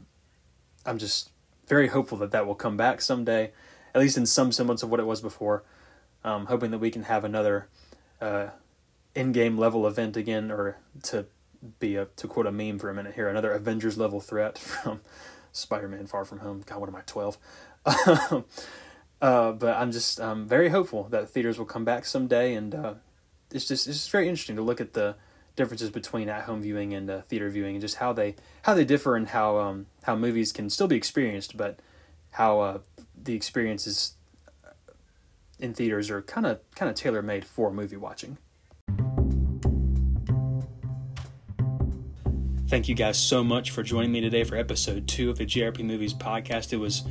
I'm 0.85 0.97
just 0.97 1.31
very 1.67 1.87
hopeful 1.87 2.17
that 2.19 2.31
that 2.31 2.45
will 2.45 2.55
come 2.55 2.77
back 2.77 3.01
someday 3.01 3.51
at 3.97 4.01
least 4.01 4.17
in 4.17 4.27
some 4.27 4.51
semblance 4.51 4.83
of 4.83 4.91
what 4.91 4.99
it 4.99 5.07
was 5.07 5.21
before. 5.21 5.63
Um, 6.23 6.45
hoping 6.45 6.69
that 6.69 6.77
we 6.77 6.91
can 6.91 7.03
have 7.03 7.23
another 7.23 7.67
uh, 8.21 8.49
Endgame 9.15 9.57
level 9.57 9.87
event 9.87 10.15
again, 10.15 10.51
or 10.51 10.77
to 11.03 11.25
be 11.79 11.95
a 11.95 12.05
to 12.05 12.27
quote 12.27 12.45
a 12.45 12.51
meme 12.51 12.77
for 12.77 12.91
a 12.91 12.93
minute 12.93 13.15
here, 13.15 13.27
another 13.27 13.51
Avengers 13.51 13.97
level 13.97 14.21
threat 14.21 14.57
from 14.59 15.01
Spider-Man: 15.51 16.07
Far 16.07 16.25
From 16.25 16.39
Home. 16.39 16.63
God, 16.65 16.79
what 16.79 16.89
am 16.89 16.95
I 16.95 17.01
twelve? 17.05 17.37
uh, 17.85 18.41
but 19.51 19.77
I'm 19.77 19.91
just 19.91 20.19
um, 20.19 20.47
very 20.47 20.69
hopeful 20.69 21.03
that 21.09 21.29
theaters 21.29 21.57
will 21.57 21.65
come 21.65 21.85
back 21.85 22.05
someday, 22.05 22.53
and 22.53 22.75
uh, 22.75 22.93
it's 23.51 23.67
just 23.67 23.87
it's 23.87 23.97
just 23.97 24.11
very 24.11 24.27
interesting 24.27 24.55
to 24.55 24.61
look 24.61 24.81
at 24.81 24.93
the 24.93 25.15
differences 25.55 25.89
between 25.89 26.29
at-home 26.29 26.61
viewing 26.61 26.93
and 26.93 27.09
uh, 27.09 27.21
theater 27.21 27.49
viewing, 27.49 27.75
and 27.75 27.81
just 27.81 27.95
how 27.95 28.13
they 28.13 28.35
how 28.63 28.73
they 28.73 28.85
differ, 28.85 29.15
and 29.15 29.29
how 29.29 29.57
um, 29.57 29.87
how 30.03 30.15
movies 30.15 30.51
can 30.51 30.69
still 30.69 30.87
be 30.87 30.95
experienced, 30.95 31.57
but 31.57 31.79
how 32.31 32.59
uh, 32.59 32.79
the 33.21 33.33
experiences 33.33 34.13
in 35.59 35.73
theaters 35.73 36.09
are 36.09 36.21
kind 36.21 36.45
of 36.45 36.59
kind 36.75 36.89
of 36.89 36.95
tailor 36.95 37.21
made 37.21 37.45
for 37.45 37.71
movie 37.71 37.97
watching. 37.97 38.37
Thank 42.67 42.89
you 42.89 42.95
guys 42.95 43.17
so 43.17 43.45
much 43.45 43.71
for 43.71 43.81
joining 43.81 44.11
me 44.11 44.19
today 44.19 44.43
for 44.43 44.57
episode 44.57 45.07
two 45.07 45.29
of 45.29 45.37
the 45.37 45.45
JRP 45.45 45.85
Movies 45.85 46.13
podcast. 46.13 46.73
It 46.73 46.77
was 46.77 47.03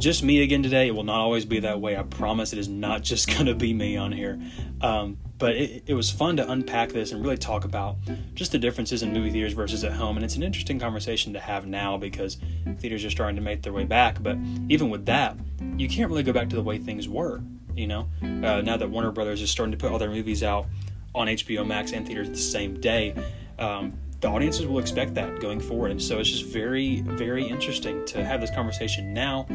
just 0.00 0.24
me 0.24 0.42
again 0.42 0.64
today. 0.64 0.88
It 0.88 0.90
will 0.90 1.04
not 1.04 1.20
always 1.20 1.44
be 1.44 1.60
that 1.60 1.80
way. 1.80 1.96
I 1.96 2.02
promise 2.02 2.52
it 2.52 2.58
is 2.58 2.66
not 2.66 3.02
just 3.04 3.28
going 3.28 3.46
to 3.46 3.54
be 3.54 3.72
me 3.72 3.96
on 3.96 4.10
here. 4.10 4.40
Um, 4.80 5.18
but 5.38 5.54
it, 5.54 5.84
it 5.86 5.94
was 5.94 6.10
fun 6.10 6.36
to 6.38 6.50
unpack 6.50 6.88
this 6.88 7.12
and 7.12 7.22
really 7.22 7.36
talk 7.36 7.64
about 7.64 7.98
just 8.34 8.50
the 8.50 8.58
differences 8.58 9.04
in 9.04 9.12
movie 9.12 9.30
theaters 9.30 9.52
versus 9.52 9.84
at 9.84 9.92
home. 9.92 10.16
And 10.16 10.24
it's 10.24 10.34
an 10.34 10.42
interesting 10.42 10.80
conversation 10.80 11.32
to 11.34 11.38
have 11.38 11.64
now 11.64 11.96
because 11.96 12.38
theaters 12.80 13.04
are 13.04 13.10
starting 13.10 13.36
to 13.36 13.42
make 13.42 13.62
their 13.62 13.72
way 13.72 13.84
back. 13.84 14.20
But 14.20 14.36
even 14.68 14.90
with 14.90 15.06
that, 15.06 15.36
you 15.76 15.88
can't 15.88 16.10
really 16.10 16.24
go 16.24 16.32
back 16.32 16.48
to 16.48 16.56
the 16.56 16.62
way 16.62 16.78
things 16.78 17.08
were. 17.08 17.40
You 17.76 17.86
know, 17.86 18.08
uh, 18.20 18.62
now 18.62 18.76
that 18.76 18.90
Warner 18.90 19.12
Brothers 19.12 19.40
is 19.42 19.48
starting 19.48 19.70
to 19.70 19.78
put 19.78 19.92
all 19.92 19.98
their 19.98 20.10
movies 20.10 20.42
out 20.42 20.66
on 21.14 21.28
HBO 21.28 21.64
Max 21.64 21.92
and 21.92 22.04
theaters 22.04 22.30
the 22.30 22.36
same 22.36 22.80
day. 22.80 23.14
Um, 23.60 23.96
the 24.24 24.30
audiences 24.30 24.66
will 24.66 24.78
expect 24.78 25.12
that 25.12 25.38
going 25.38 25.60
forward. 25.60 25.90
And 25.90 26.00
so 26.00 26.18
it's 26.18 26.30
just 26.30 26.46
very, 26.46 27.02
very 27.02 27.44
interesting 27.44 28.06
to 28.06 28.24
have 28.24 28.40
this 28.40 28.50
conversation 28.50 29.12
now 29.12 29.46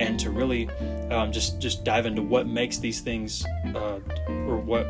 and 0.00 0.18
to 0.18 0.30
really 0.30 0.70
um, 1.10 1.30
just 1.30 1.60
just 1.60 1.84
dive 1.84 2.06
into 2.06 2.22
what 2.22 2.46
makes 2.46 2.78
these 2.78 3.02
things 3.02 3.44
uh, 3.74 4.00
or 4.48 4.56
what 4.56 4.86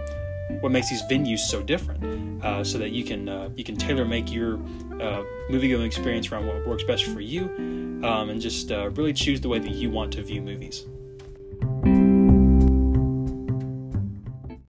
what 0.60 0.70
makes 0.70 0.88
these 0.88 1.02
venues 1.10 1.40
so 1.40 1.60
different, 1.62 2.44
uh, 2.44 2.62
so 2.62 2.78
that 2.78 2.92
you 2.92 3.02
can 3.02 3.28
uh, 3.28 3.48
you 3.56 3.64
can 3.64 3.74
tailor 3.74 4.04
make 4.04 4.32
your 4.32 4.54
uh, 5.02 5.24
movie 5.50 5.68
going 5.68 5.84
experience 5.84 6.30
around 6.30 6.46
what 6.46 6.64
works 6.64 6.84
best 6.84 7.04
for 7.06 7.20
you, 7.20 7.46
um, 8.04 8.30
and 8.30 8.40
just 8.40 8.70
uh, 8.70 8.88
really 8.90 9.12
choose 9.12 9.40
the 9.40 9.48
way 9.48 9.58
that 9.58 9.72
you 9.72 9.90
want 9.90 10.12
to 10.12 10.22
view 10.22 10.40
movies. 10.40 10.86